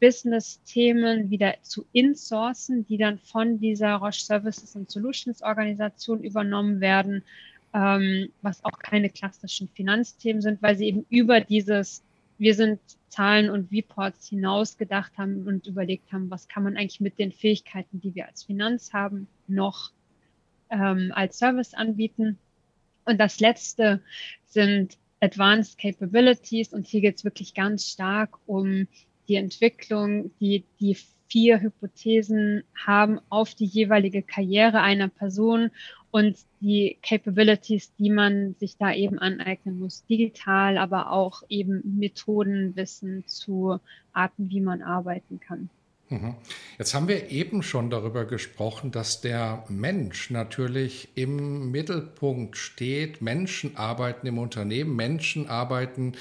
Business-Themen 0.00 1.30
wieder 1.30 1.54
zu 1.62 1.85
insourcen, 1.92 2.87
die 2.87 2.96
dann 2.96 3.18
von 3.18 3.61
dieser 3.61 3.96
Roche 3.96 4.20
Services 4.20 4.74
and 4.74 4.90
Solutions 4.90 5.42
Organisation 5.42 6.22
übernommen 6.22 6.80
werden, 6.80 7.22
ähm, 7.74 8.30
was 8.42 8.64
auch 8.64 8.78
keine 8.78 9.11
klassischen 9.11 9.68
Finanzthemen 9.68 10.42
sind, 10.42 10.62
weil 10.62 10.76
sie 10.76 10.87
eben 10.87 11.06
über 11.11 11.40
dieses, 11.40 12.02
wir 12.38 12.54
sind 12.54 12.80
Zahlen 13.09 13.50
und 13.50 13.70
Reports 13.70 14.28
hinaus 14.28 14.78
gedacht 14.78 15.12
haben 15.18 15.46
und 15.46 15.66
überlegt 15.66 16.12
haben, 16.12 16.30
was 16.30 16.48
kann 16.48 16.62
man 16.62 16.76
eigentlich 16.76 17.00
mit 17.00 17.18
den 17.18 17.33
Fähigkeiten, 17.33 18.00
die 18.00 18.14
wir 18.14 18.26
als 18.26 18.44
Finanz 18.44 18.92
haben, 18.92 19.28
noch 19.46 19.90
ähm, 20.70 21.12
als 21.14 21.38
Service 21.38 21.74
anbieten. 21.74 22.38
Und 23.04 23.18
das 23.18 23.40
letzte 23.40 24.00
sind 24.46 24.96
Advanced 25.20 25.78
Capabilities 25.78 26.72
und 26.72 26.87
hier 26.87 27.02
geht 27.02 27.16
es 27.16 27.24
wirklich 27.24 27.54
ganz 27.54 27.87
stark 27.87 28.38
um 28.46 28.88
die 29.28 29.37
Entwicklung, 29.37 30.30
die 30.40 30.64
die 30.80 30.96
vier 31.28 31.61
Hypothesen 31.61 32.64
haben 32.74 33.20
auf 33.28 33.54
die 33.54 33.66
jeweilige 33.66 34.22
Karriere 34.22 34.80
einer 34.80 35.09
Person 35.09 35.70
und 36.11 36.37
die 36.61 36.98
Capabilities, 37.02 37.94
die 37.94 38.11
man 38.11 38.56
sich 38.59 38.76
da 38.76 38.92
eben 38.92 39.18
aneignen 39.18 39.78
muss, 39.78 40.04
digital, 40.06 40.76
aber 40.76 41.12
auch 41.12 41.44
eben 41.48 41.98
Methodenwissen 41.98 43.24
zu 43.26 43.78
Arten, 44.12 44.50
wie 44.50 44.61
man 44.61 44.83
arbeiten 44.83 45.38
kann. 45.38 45.70
Mhm. 46.10 46.34
Jetzt 46.76 46.92
haben 46.92 47.06
wir 47.06 47.30
eben 47.30 47.62
schon 47.62 47.88
darüber 47.88 48.24
gesprochen, 48.24 48.90
dass 48.90 49.20
der 49.20 49.64
Mensch 49.68 50.30
natürlich 50.30 51.08
im 51.14 51.70
Mittelpunkt 51.70 52.56
steht. 52.56 53.22
Menschen 53.22 53.76
arbeiten 53.76 54.26
im 54.26 54.38
Unternehmen, 54.38 54.96
Menschen 54.96 55.48
arbeiten 55.48 56.14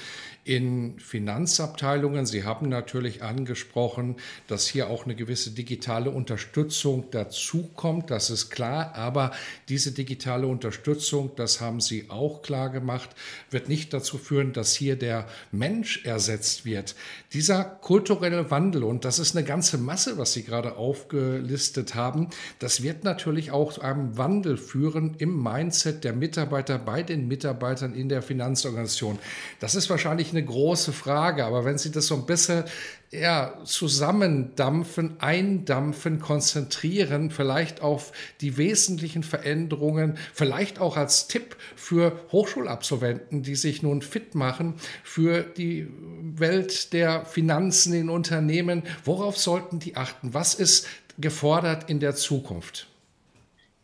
in 0.50 0.98
Finanzabteilungen. 0.98 2.26
Sie 2.26 2.42
haben 2.42 2.68
natürlich 2.68 3.22
angesprochen, 3.22 4.16
dass 4.48 4.66
hier 4.66 4.90
auch 4.90 5.04
eine 5.04 5.14
gewisse 5.14 5.52
digitale 5.52 6.10
Unterstützung 6.10 7.08
dazukommt. 7.12 8.10
Das 8.10 8.30
ist 8.30 8.50
klar. 8.50 8.96
Aber 8.96 9.30
diese 9.68 9.92
digitale 9.92 10.48
Unterstützung, 10.48 11.30
das 11.36 11.60
haben 11.60 11.80
Sie 11.80 12.10
auch 12.10 12.42
klar 12.42 12.68
gemacht, 12.70 13.10
wird 13.52 13.68
nicht 13.68 13.94
dazu 13.94 14.18
führen, 14.18 14.52
dass 14.52 14.74
hier 14.74 14.96
der 14.96 15.28
Mensch 15.52 16.04
ersetzt 16.04 16.64
wird. 16.64 16.96
Dieser 17.32 17.62
kulturelle 17.62 18.50
Wandel, 18.50 18.82
und 18.82 19.04
das 19.04 19.20
ist 19.20 19.36
eine 19.36 19.46
ganze 19.46 19.78
Masse, 19.78 20.18
was 20.18 20.32
Sie 20.32 20.42
gerade 20.42 20.74
aufgelistet 20.76 21.94
haben, 21.94 22.28
das 22.58 22.82
wird 22.82 23.04
natürlich 23.04 23.52
auch 23.52 23.72
zu 23.72 23.82
einem 23.82 24.18
Wandel 24.18 24.56
führen 24.56 25.14
im 25.18 25.40
Mindset 25.40 26.02
der 26.02 26.12
Mitarbeiter 26.12 26.76
bei 26.76 27.04
den 27.04 27.28
Mitarbeitern 27.28 27.94
in 27.94 28.08
der 28.08 28.20
Finanzorganisation. 28.20 29.20
Das 29.60 29.76
ist 29.76 29.88
wahrscheinlich 29.88 30.30
eine 30.30 30.39
große 30.42 30.92
Frage, 30.92 31.44
aber 31.44 31.64
wenn 31.64 31.78
Sie 31.78 31.90
das 31.90 32.06
so 32.06 32.14
ein 32.14 32.26
bisschen 32.26 32.64
ja, 33.12 33.58
zusammendampfen, 33.64 35.20
eindampfen, 35.20 36.20
konzentrieren, 36.20 37.30
vielleicht 37.30 37.80
auf 37.80 38.12
die 38.40 38.56
wesentlichen 38.56 39.24
Veränderungen, 39.24 40.16
vielleicht 40.32 40.78
auch 40.78 40.96
als 40.96 41.26
Tipp 41.26 41.56
für 41.74 42.20
Hochschulabsolventen, 42.30 43.42
die 43.42 43.56
sich 43.56 43.82
nun 43.82 44.02
fit 44.02 44.36
machen 44.36 44.74
für 45.02 45.42
die 45.42 45.88
Welt 46.22 46.92
der 46.92 47.24
Finanzen 47.24 47.94
in 47.94 48.10
Unternehmen. 48.10 48.84
Worauf 49.04 49.36
sollten 49.36 49.80
die 49.80 49.96
achten? 49.96 50.32
Was 50.32 50.54
ist 50.54 50.86
gefordert 51.18 51.90
in 51.90 51.98
der 51.98 52.14
Zukunft? 52.14 52.86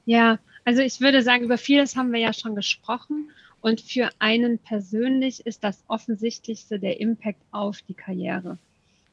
Ja, 0.04 0.38
also 0.64 0.82
ich 0.82 1.00
würde 1.00 1.22
sagen, 1.22 1.44
über 1.44 1.58
vieles 1.58 1.96
haben 1.96 2.12
wir 2.12 2.20
ja 2.20 2.32
schon 2.32 2.54
gesprochen. 2.54 3.30
Und 3.66 3.80
für 3.80 4.10
einen 4.20 4.60
persönlich 4.60 5.44
ist 5.44 5.64
das 5.64 5.82
offensichtlichste 5.88 6.78
der 6.78 7.00
Impact 7.00 7.40
auf 7.50 7.82
die 7.88 7.94
Karriere. 7.94 8.58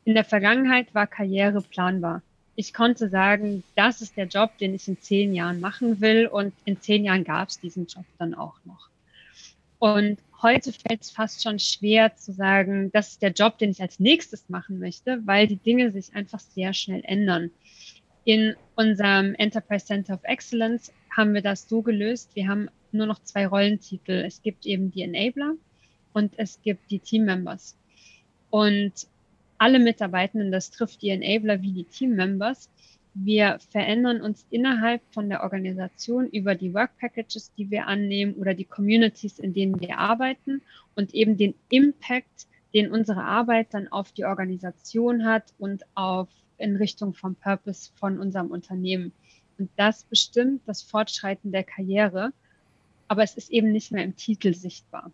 In 0.06 0.14
der 0.14 0.24
Vergangenheit 0.24 0.94
war 0.94 1.08
Karriere 1.08 1.60
planbar. 1.60 2.22
Ich 2.56 2.72
konnte 2.72 3.10
sagen, 3.10 3.64
das 3.76 4.02
ist 4.02 4.16
der 4.16 4.28
Job, 4.28 4.56
den 4.60 4.76
ich 4.76 4.88
in 4.88 5.02
zehn 5.02 5.34
Jahren 5.34 5.60
machen 5.60 6.02
will 6.02 6.28
und 6.28 6.54
in 6.66 6.80
zehn 6.80 7.04
Jahren 7.04 7.24
gab 7.24 7.50
es 7.50 7.60
diesen 7.62 7.88
Job 7.88 8.06
dann 8.20 8.36
auch 8.36 8.54
noch. 8.64 8.90
Und 9.80 10.20
heute 10.44 10.72
fällt 10.72 11.02
es 11.02 11.10
fast 11.10 11.42
schon 11.42 11.58
schwer 11.58 12.16
zu 12.16 12.32
sagen, 12.32 12.92
das 12.92 13.14
ist 13.14 13.24
der 13.24 13.32
Job, 13.32 13.58
den 13.58 13.72
ich 13.72 13.82
als 13.82 14.00
nächstes 14.00 14.50
machen 14.50 14.78
möchte, 14.78 15.26
weil 15.26 15.48
die 15.48 15.58
Dinge 15.58 15.90
sich 15.90 16.14
einfach 16.14 16.40
sehr 16.40 16.76
schnell 16.76 17.02
ändern. 17.06 17.50
In 18.24 18.56
unserem 18.76 19.34
Enterprise 19.34 19.88
Center 19.88 20.14
of 20.14 20.24
Excellence 20.26 20.92
haben 21.16 21.34
wir 21.34 21.42
das 21.42 21.68
so 21.70 21.82
gelöst. 21.82 22.32
Wir 22.36 22.48
haben 22.48 22.70
nur 22.92 23.06
noch 23.06 23.20
zwei 23.20 23.48
Rollentitel. 23.48 24.24
Es 24.26 24.42
gibt 24.42 24.66
eben 24.66 24.92
die 24.92 25.04
Enabler 25.04 25.56
und 26.14 26.34
es 26.38 26.62
gibt 26.62 26.92
die 26.92 27.00
Team 27.00 27.26
Members. 27.26 27.76
Und 28.50 29.08
alle 29.58 29.80
Mitarbeitenden, 29.80 30.52
das 30.52 30.72
trifft 30.72 31.02
die 31.02 31.10
Enabler 31.10 31.62
wie 31.62 31.72
die 31.72 31.86
Team 31.86 32.16
Members. 32.16 32.70
Wir 33.16 33.60
verändern 33.70 34.22
uns 34.22 34.46
innerhalb 34.50 35.02
von 35.12 35.30
der 35.30 35.44
Organisation 35.44 36.28
über 36.28 36.56
die 36.56 36.74
Work 36.74 36.98
Packages, 36.98 37.54
die 37.56 37.70
wir 37.70 37.88
annehmen 37.88 38.34
oder 38.34 38.56
die 38.56 38.66
Communities, 38.66 39.38
in 39.38 39.54
denen 39.54 39.80
wir 39.80 40.00
arbeiten 40.00 40.62
und 40.96 41.14
eben 41.14 41.38
den 41.38 41.54
Impact, 41.70 42.48
den 42.74 42.92
unsere 42.92 43.24
Arbeit 43.24 43.68
dann 43.72 43.88
auf 43.88 44.12
die 44.12 44.26
Organisation 44.26 45.26
hat 45.26 45.54
und 45.60 45.84
auf 45.94 46.28
in 46.58 46.76
Richtung 46.76 47.14
vom 47.14 47.36
Purpose 47.36 47.92
von 47.96 48.20
unserem 48.20 48.48
Unternehmen. 48.48 49.12
Und 49.64 49.70
das 49.78 50.04
bestimmt 50.04 50.62
das 50.66 50.82
Fortschreiten 50.82 51.54
der 51.54 51.64
Karriere, 51.64 52.34
aber 53.08 53.24
es 53.24 53.36
ist 53.36 53.50
eben 53.50 53.72
nicht 53.72 53.94
mehr 53.94 54.04
im 54.04 54.18
Titel 54.18 54.54
sichtbar. 54.54 55.10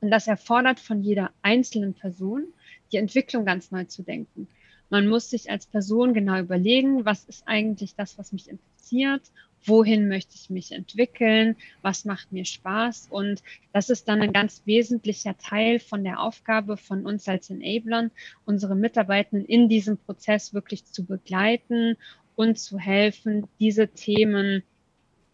Und 0.00 0.10
das 0.10 0.26
erfordert 0.26 0.80
von 0.80 1.02
jeder 1.02 1.32
einzelnen 1.42 1.92
Person, 1.92 2.46
die 2.92 2.96
Entwicklung 2.96 3.44
ganz 3.44 3.70
neu 3.70 3.84
zu 3.84 4.02
denken. 4.02 4.48
Man 4.88 5.06
muss 5.06 5.28
sich 5.28 5.50
als 5.50 5.66
Person 5.66 6.14
genau 6.14 6.40
überlegen, 6.40 7.04
was 7.04 7.24
ist 7.24 7.42
eigentlich 7.46 7.94
das, 7.94 8.16
was 8.16 8.32
mich 8.32 8.48
interessiert, 8.48 9.20
wohin 9.66 10.08
möchte 10.08 10.34
ich 10.34 10.48
mich 10.48 10.72
entwickeln, 10.72 11.54
was 11.82 12.06
macht 12.06 12.32
mir 12.32 12.46
Spaß. 12.46 13.08
Und 13.10 13.42
das 13.74 13.90
ist 13.90 14.08
dann 14.08 14.22
ein 14.22 14.32
ganz 14.32 14.62
wesentlicher 14.64 15.36
Teil 15.36 15.78
von 15.78 16.04
der 16.04 16.22
Aufgabe 16.22 16.78
von 16.78 17.04
uns 17.04 17.28
als 17.28 17.50
Enablern, 17.50 18.12
unsere 18.46 18.74
Mitarbeitenden 18.74 19.46
in 19.46 19.68
diesem 19.68 19.98
Prozess 19.98 20.54
wirklich 20.54 20.86
zu 20.86 21.04
begleiten 21.04 21.98
und 22.38 22.56
zu 22.56 22.78
helfen, 22.78 23.48
diese 23.58 23.88
Themen 23.88 24.62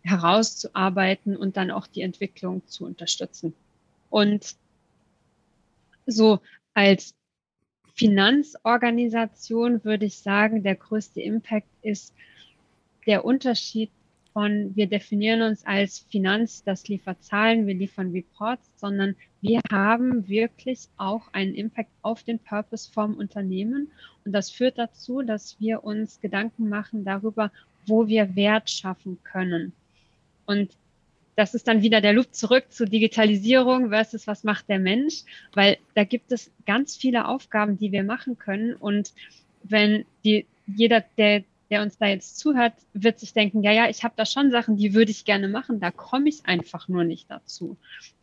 herauszuarbeiten 0.00 1.36
und 1.36 1.58
dann 1.58 1.70
auch 1.70 1.86
die 1.86 2.00
Entwicklung 2.00 2.66
zu 2.66 2.86
unterstützen. 2.86 3.52
Und 4.08 4.56
so 6.06 6.40
als 6.72 7.14
Finanzorganisation 7.94 9.84
würde 9.84 10.06
ich 10.06 10.16
sagen, 10.16 10.62
der 10.62 10.76
größte 10.76 11.20
Impact 11.20 11.68
ist 11.82 12.14
der 13.06 13.26
Unterschied 13.26 13.90
von, 14.34 14.74
wir 14.74 14.88
definieren 14.88 15.42
uns 15.42 15.64
als 15.64 16.00
Finanz, 16.10 16.64
das 16.64 16.88
liefert 16.88 17.22
Zahlen, 17.22 17.66
wir 17.66 17.74
liefern 17.74 18.10
Reports, 18.10 18.68
sondern 18.76 19.14
wir 19.40 19.60
haben 19.70 20.28
wirklich 20.28 20.88
auch 20.96 21.32
einen 21.32 21.54
Impact 21.54 21.90
auf 22.02 22.24
den 22.24 22.40
Purpose 22.40 22.90
vom 22.92 23.14
Unternehmen. 23.14 23.92
Und 24.24 24.32
das 24.32 24.50
führt 24.50 24.76
dazu, 24.76 25.22
dass 25.22 25.58
wir 25.60 25.84
uns 25.84 26.20
Gedanken 26.20 26.68
machen 26.68 27.04
darüber, 27.04 27.52
wo 27.86 28.08
wir 28.08 28.34
Wert 28.34 28.68
schaffen 28.68 29.18
können. 29.22 29.72
Und 30.46 30.76
das 31.36 31.54
ist 31.54 31.68
dann 31.68 31.82
wieder 31.82 32.00
der 32.00 32.12
Loop 32.12 32.34
zurück 32.34 32.66
zu 32.70 32.86
Digitalisierung 32.86 33.90
versus 33.90 34.26
was 34.26 34.42
macht 34.44 34.68
der 34.68 34.80
Mensch, 34.80 35.22
weil 35.52 35.78
da 35.94 36.04
gibt 36.04 36.32
es 36.32 36.50
ganz 36.66 36.96
viele 36.96 37.28
Aufgaben, 37.28 37.78
die 37.78 37.92
wir 37.92 38.04
machen 38.04 38.36
können. 38.36 38.74
Und 38.74 39.12
wenn 39.62 40.04
die, 40.24 40.46
jeder, 40.66 41.04
der, 41.18 41.44
der 41.74 41.82
uns 41.82 41.98
da 41.98 42.06
jetzt 42.06 42.38
zuhört, 42.38 42.74
wird 42.92 43.18
sich 43.18 43.32
denken, 43.32 43.64
ja, 43.64 43.72
ja, 43.72 43.88
ich 43.88 44.04
habe 44.04 44.14
da 44.16 44.24
schon 44.24 44.52
Sachen, 44.52 44.76
die 44.76 44.94
würde 44.94 45.10
ich 45.10 45.24
gerne 45.24 45.48
machen, 45.48 45.80
da 45.80 45.90
komme 45.90 46.28
ich 46.28 46.46
einfach 46.46 46.86
nur 46.86 47.02
nicht 47.02 47.28
dazu. 47.28 47.76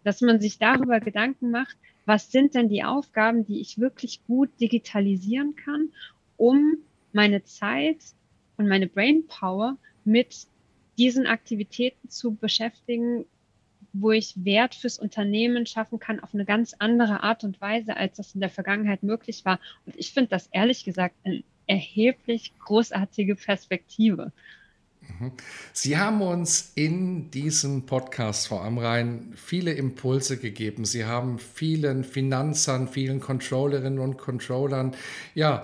Dass 0.05 0.21
man 0.21 0.39
sich 0.39 0.57
darüber 0.57 1.01
Gedanken 1.01 1.51
macht, 1.51 1.75
was 2.05 2.31
sind 2.31 2.55
denn 2.55 2.69
die 2.69 2.85
Aufgaben, 2.85 3.45
die 3.45 3.59
ich 3.59 3.77
wirklich 3.77 4.25
gut 4.25 4.49
digitalisieren 4.61 5.57
kann, 5.57 5.89
um 6.37 6.77
meine 7.11 7.43
Zeit 7.43 7.97
und 8.55 8.69
meine 8.69 8.87
Brainpower 8.87 9.75
mit 10.05 10.47
diesen 10.97 11.27
Aktivitäten 11.27 12.07
zu 12.07 12.33
beschäftigen, 12.35 13.25
wo 13.91 14.11
ich 14.11 14.45
Wert 14.45 14.75
fürs 14.75 14.97
Unternehmen 14.97 15.65
schaffen 15.65 15.99
kann 15.99 16.21
auf 16.21 16.33
eine 16.33 16.45
ganz 16.45 16.73
andere 16.79 17.21
Art 17.21 17.43
und 17.43 17.59
Weise, 17.59 17.97
als 17.97 18.15
das 18.15 18.33
in 18.33 18.39
der 18.39 18.49
Vergangenheit 18.49 19.03
möglich 19.03 19.43
war. 19.43 19.59
Und 19.85 19.97
ich 19.97 20.13
finde 20.13 20.29
das 20.29 20.47
ehrlich 20.53 20.85
gesagt 20.85 21.15
eine 21.25 21.43
erheblich 21.71 22.53
großartige 22.59 23.35
Perspektive. 23.35 24.33
Mhm. 25.19 25.31
Sie 25.71 25.97
haben 25.97 26.21
uns 26.21 26.73
in 26.75 27.31
diesem 27.31 27.85
Podcast, 27.85 28.49
Frau 28.49 28.59
Amrein, 28.59 29.31
viele 29.35 29.71
Impulse 29.71 30.37
gegeben. 30.37 30.83
Sie 30.83 31.05
haben 31.05 31.39
vielen 31.39 32.03
Finanzern, 32.03 32.89
vielen 32.89 33.21
Controllerinnen 33.21 33.99
und 33.99 34.17
Controllern, 34.17 34.95
ja, 35.33 35.63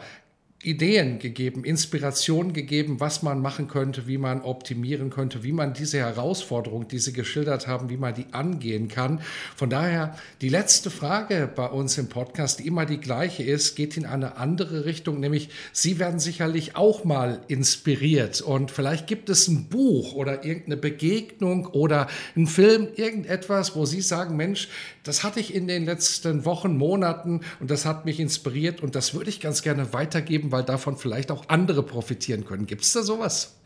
Ideen 0.63 1.19
gegeben, 1.19 1.63
Inspiration 1.63 2.51
gegeben, 2.51 2.99
was 2.99 3.21
man 3.21 3.41
machen 3.41 3.67
könnte, 3.67 4.07
wie 4.07 4.17
man 4.17 4.41
optimieren 4.41 5.11
könnte, 5.11 5.43
wie 5.43 5.51
man 5.51 5.75
diese 5.75 5.99
Herausforderung, 5.99 6.87
die 6.87 6.97
Sie 6.97 7.13
geschildert 7.13 7.67
haben, 7.67 7.91
wie 7.91 7.97
man 7.97 8.15
die 8.15 8.25
angehen 8.31 8.87
kann. 8.87 9.21
Von 9.55 9.69
daher, 9.69 10.17
die 10.41 10.49
letzte 10.49 10.89
Frage 10.89 11.47
bei 11.55 11.67
uns 11.67 11.99
im 11.99 12.09
Podcast, 12.09 12.57
die 12.57 12.65
immer 12.65 12.87
die 12.87 12.97
gleiche 12.97 13.43
ist, 13.43 13.75
geht 13.75 13.97
in 13.97 14.07
eine 14.07 14.37
andere 14.37 14.85
Richtung, 14.85 15.19
nämlich 15.19 15.49
Sie 15.73 15.99
werden 15.99 16.19
sicherlich 16.19 16.75
auch 16.75 17.03
mal 17.03 17.39
inspiriert 17.47 18.41
und 18.41 18.71
vielleicht 18.71 19.05
gibt 19.05 19.29
es 19.29 19.47
ein 19.47 19.65
Buch 19.65 20.13
oder 20.13 20.43
irgendeine 20.43 20.77
Begegnung 20.77 21.67
oder 21.67 22.07
ein 22.35 22.47
Film, 22.47 22.87
irgendetwas, 22.95 23.75
wo 23.75 23.85
Sie 23.85 24.01
sagen, 24.01 24.35
Mensch, 24.35 24.69
das 25.03 25.23
hatte 25.23 25.39
ich 25.39 25.53
in 25.53 25.67
den 25.67 25.85
letzten 25.85 26.45
Wochen, 26.45 26.77
Monaten 26.77 27.41
und 27.59 27.69
das 27.69 27.85
hat 27.85 28.05
mich 28.05 28.19
inspiriert 28.19 28.81
und 28.81 28.95
das 28.95 29.13
würde 29.13 29.29
ich 29.29 29.39
ganz 29.39 29.61
gerne 29.61 29.93
weitergeben, 29.93 30.46
weil 30.51 30.63
davon 30.63 30.97
vielleicht 30.97 31.31
auch 31.31 31.49
andere 31.49 31.83
profitieren 31.83 32.45
können. 32.45 32.65
Gibt 32.65 32.83
es 32.83 32.93
da 32.93 33.03
sowas? 33.03 33.57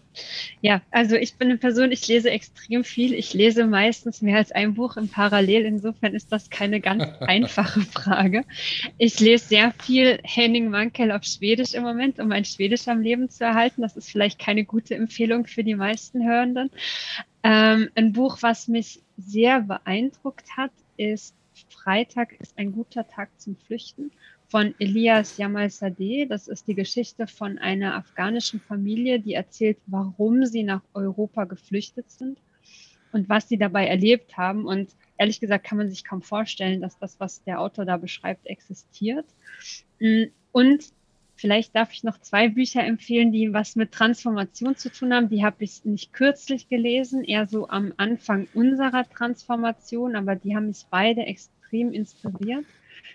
Ja, 0.59 0.81
also 0.91 1.15
ich 1.15 1.35
bin 1.35 1.49
eine 1.49 1.57
Person, 1.57 1.91
ich 1.91 2.07
lese 2.07 2.29
extrem 2.29 2.83
viel. 2.83 3.13
Ich 3.13 3.33
lese 3.33 3.65
meistens 3.65 4.21
mehr 4.21 4.37
als 4.37 4.51
ein 4.51 4.73
Buch 4.73 4.97
im 4.97 5.07
Parallel. 5.07 5.65
Insofern 5.65 6.13
ist 6.13 6.31
das 6.31 6.49
keine 6.49 6.81
ganz 6.81 7.03
einfache 7.21 7.81
Frage. 7.81 8.43
Ich 8.97 9.19
lese 9.19 9.47
sehr 9.47 9.73
viel 9.81 10.19
Henning 10.23 10.69
Mankell 10.69 11.11
auf 11.11 11.23
Schwedisch 11.23 11.73
im 11.73 11.83
Moment, 11.83 12.19
um 12.19 12.27
mein 12.27 12.45
Schwedisch 12.45 12.87
am 12.87 13.01
Leben 13.01 13.29
zu 13.29 13.43
erhalten. 13.43 13.81
Das 13.81 13.95
ist 13.95 14.09
vielleicht 14.09 14.39
keine 14.39 14.65
gute 14.65 14.95
Empfehlung 14.95 15.45
für 15.47 15.63
die 15.63 15.75
meisten 15.75 16.23
Hörenden. 16.25 16.71
Ähm, 17.43 17.89
ein 17.95 18.13
Buch, 18.13 18.39
was 18.41 18.67
mich 18.67 19.01
sehr 19.17 19.61
beeindruckt 19.61 20.57
hat, 20.57 20.71
ist 20.97 21.35
Freitag 21.69 22.33
ist 22.39 22.57
ein 22.57 22.73
guter 22.73 23.07
Tag 23.07 23.29
zum 23.39 23.55
Flüchten 23.55 24.11
von 24.51 24.75
Elias 24.79 25.37
Jamal 25.37 25.69
Sadeh. 25.69 26.25
Das 26.25 26.49
ist 26.49 26.67
die 26.67 26.75
Geschichte 26.75 27.25
von 27.25 27.57
einer 27.57 27.95
afghanischen 27.95 28.59
Familie, 28.59 29.21
die 29.21 29.33
erzählt, 29.33 29.77
warum 29.87 30.45
sie 30.45 30.63
nach 30.63 30.81
Europa 30.93 31.45
geflüchtet 31.45 32.11
sind 32.11 32.37
und 33.13 33.29
was 33.29 33.47
sie 33.47 33.57
dabei 33.57 33.87
erlebt 33.87 34.35
haben. 34.35 34.65
Und 34.65 34.89
ehrlich 35.17 35.39
gesagt 35.39 35.65
kann 35.65 35.77
man 35.77 35.89
sich 35.89 36.03
kaum 36.03 36.21
vorstellen, 36.21 36.81
dass 36.81 36.99
das, 36.99 37.17
was 37.17 37.41
der 37.45 37.61
Autor 37.61 37.85
da 37.85 37.95
beschreibt, 37.95 38.45
existiert. 38.45 39.25
Und 40.51 40.83
Vielleicht 41.37 41.75
darf 41.75 41.91
ich 41.91 42.03
noch 42.03 42.19
zwei 42.19 42.49
Bücher 42.49 42.83
empfehlen, 42.83 43.31
die 43.31 43.51
was 43.51 43.75
mit 43.75 43.91
Transformation 43.91 44.75
zu 44.75 44.91
tun 44.91 45.11
haben. 45.11 45.27
Die 45.27 45.43
habe 45.43 45.63
ich 45.63 45.83
nicht 45.85 46.13
kürzlich 46.13 46.69
gelesen, 46.69 47.23
eher 47.23 47.47
so 47.47 47.67
am 47.67 47.93
Anfang 47.97 48.47
unserer 48.53 49.09
Transformation, 49.09 50.15
aber 50.15 50.35
die 50.35 50.55
haben 50.55 50.67
mich 50.67 50.85
beide 50.91 51.21
extrem 51.21 51.93
inspiriert. 51.93 52.65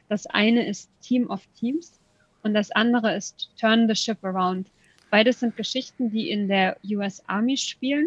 Das 0.09 0.27
eine 0.27 0.67
ist 0.67 0.91
Team 1.01 1.29
of 1.31 1.47
Teams 1.59 1.99
und 2.43 2.55
das 2.55 2.71
andere 2.71 3.17
ist 3.17 3.51
Turn 3.59 3.89
the 3.89 3.95
Ship 3.95 4.19
Around. 4.23 4.69
Beides 5.11 5.41
sind 5.41 5.57
Geschichten, 5.57 6.11
die 6.11 6.31
in 6.31 6.49
der 6.49 6.77
US 6.85 7.23
Army 7.27 7.57
spielen 7.57 8.07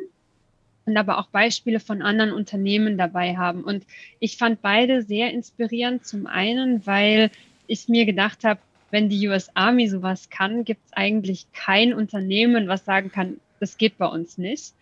und 0.85 0.97
aber 0.97 1.19
auch 1.19 1.27
Beispiele 1.27 1.79
von 1.79 2.01
anderen 2.01 2.31
Unternehmen 2.33 2.97
dabei 2.97 3.37
haben. 3.37 3.63
Und 3.63 3.85
ich 4.19 4.37
fand 4.37 4.61
beide 4.61 5.01
sehr 5.01 5.31
inspirierend. 5.31 6.05
Zum 6.05 6.27
einen, 6.27 6.85
weil 6.85 7.31
ich 7.67 7.87
mir 7.87 8.05
gedacht 8.05 8.43
habe, 8.43 8.59
wenn 8.91 9.09
die 9.09 9.27
US 9.27 9.49
Army 9.53 9.87
sowas 9.87 10.29
kann, 10.29 10.65
gibt 10.65 10.85
es 10.85 10.93
eigentlich 10.93 11.45
kein 11.53 11.93
Unternehmen, 11.93 12.67
was 12.67 12.85
sagen 12.85 13.11
kann, 13.11 13.39
das 13.59 13.77
geht 13.77 13.97
bei 13.97 14.07
uns 14.07 14.37
nicht. 14.37 14.73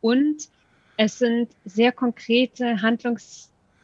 Und 0.00 0.48
es 0.96 1.18
sind 1.18 1.48
sehr 1.64 1.92
konkrete 1.92 2.82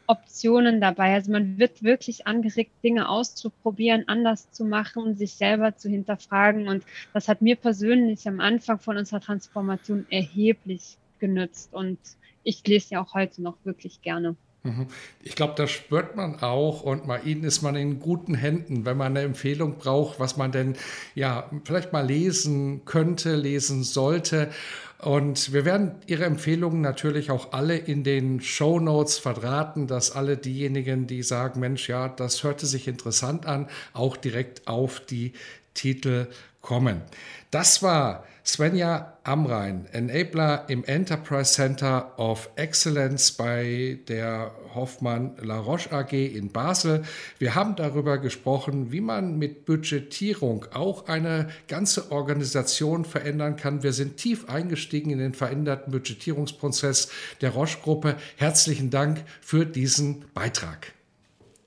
Handlungsoptionen 0.08 0.80
dabei. 0.80 1.14
Also 1.14 1.32
man 1.32 1.58
wird 1.58 1.82
wirklich 1.82 2.26
angeregt, 2.26 2.72
Dinge 2.82 3.08
auszuprobieren, 3.08 4.04
anders 4.06 4.50
zu 4.50 4.64
machen, 4.64 5.16
sich 5.16 5.34
selber 5.34 5.76
zu 5.76 5.88
hinterfragen. 5.88 6.68
Und 6.68 6.84
das 7.12 7.28
hat 7.28 7.42
mir 7.42 7.56
persönlich 7.56 8.26
am 8.26 8.40
Anfang 8.40 8.78
von 8.78 8.96
unserer 8.96 9.20
Transformation 9.20 10.06
erheblich 10.10 10.96
genützt. 11.18 11.74
Und 11.74 11.98
ich 12.42 12.66
lese 12.66 12.94
ja 12.94 13.02
auch 13.02 13.14
heute 13.14 13.42
noch 13.42 13.56
wirklich 13.64 14.00
gerne. 14.02 14.36
Mhm. 14.64 14.88
Ich 15.22 15.36
glaube, 15.36 15.54
das 15.56 15.70
spürt 15.70 16.16
man 16.16 16.40
auch 16.40 16.82
und 16.82 17.06
bei 17.06 17.20
Ihnen 17.20 17.44
ist 17.44 17.62
man 17.62 17.76
in 17.76 18.00
guten 18.00 18.34
Händen, 18.34 18.84
wenn 18.84 18.96
man 18.96 19.16
eine 19.16 19.24
Empfehlung 19.24 19.78
braucht, 19.78 20.18
was 20.18 20.36
man 20.36 20.50
denn 20.50 20.74
ja 21.14 21.48
vielleicht 21.64 21.92
mal 21.92 22.04
lesen 22.04 22.84
könnte, 22.84 23.36
lesen 23.36 23.84
sollte. 23.84 24.50
Und 25.00 25.52
wir 25.52 25.64
werden 25.64 25.92
Ihre 26.06 26.24
Empfehlungen 26.24 26.80
natürlich 26.80 27.30
auch 27.30 27.52
alle 27.52 27.76
in 27.76 28.02
den 28.02 28.40
Show 28.40 28.80
Notes 28.80 29.18
verdrahten, 29.18 29.86
dass 29.86 30.10
alle 30.10 30.36
diejenigen, 30.36 31.06
die 31.06 31.22
sagen, 31.22 31.60
Mensch, 31.60 31.88
ja, 31.88 32.08
das 32.08 32.42
hörte 32.42 32.66
sich 32.66 32.88
interessant 32.88 33.46
an, 33.46 33.68
auch 33.92 34.16
direkt 34.16 34.66
auf 34.66 34.98
die 34.98 35.34
Titel 35.78 36.26
kommen. 36.60 37.02
Das 37.50 37.82
war 37.82 38.24
Svenja 38.44 39.18
Amrein, 39.24 39.86
Enabler 39.92 40.64
im 40.68 40.82
Enterprise 40.84 41.52
Center 41.52 42.18
of 42.18 42.50
Excellence 42.56 43.32
bei 43.32 43.98
der 44.08 44.52
Hoffmann 44.74 45.36
La 45.40 45.58
Roche 45.58 45.92
AG 45.92 46.12
in 46.12 46.50
Basel. 46.50 47.04
Wir 47.38 47.54
haben 47.54 47.76
darüber 47.76 48.18
gesprochen, 48.18 48.90
wie 48.90 49.02
man 49.02 49.38
mit 49.38 49.66
Budgetierung 49.66 50.64
auch 50.72 51.08
eine 51.08 51.50
ganze 51.68 52.10
Organisation 52.10 53.04
verändern 53.04 53.56
kann. 53.56 53.82
Wir 53.82 53.92
sind 53.92 54.16
tief 54.16 54.48
eingestiegen 54.48 55.10
in 55.10 55.18
den 55.18 55.34
veränderten 55.34 55.92
Budgetierungsprozess 55.92 57.12
der 57.40 57.50
Roche-Gruppe. 57.50 58.16
Herzlichen 58.36 58.90
Dank 58.90 59.24
für 59.40 59.64
diesen 59.64 60.24
Beitrag. 60.34 60.92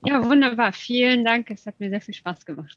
Ja, 0.04 0.22
wunderbar. 0.24 0.72
Vielen 0.72 1.24
Dank. 1.24 1.50
Es 1.50 1.64
hat 1.64 1.78
mir 1.78 1.90
sehr 1.90 2.00
viel 2.00 2.14
Spaß 2.14 2.44
gemacht. 2.44 2.76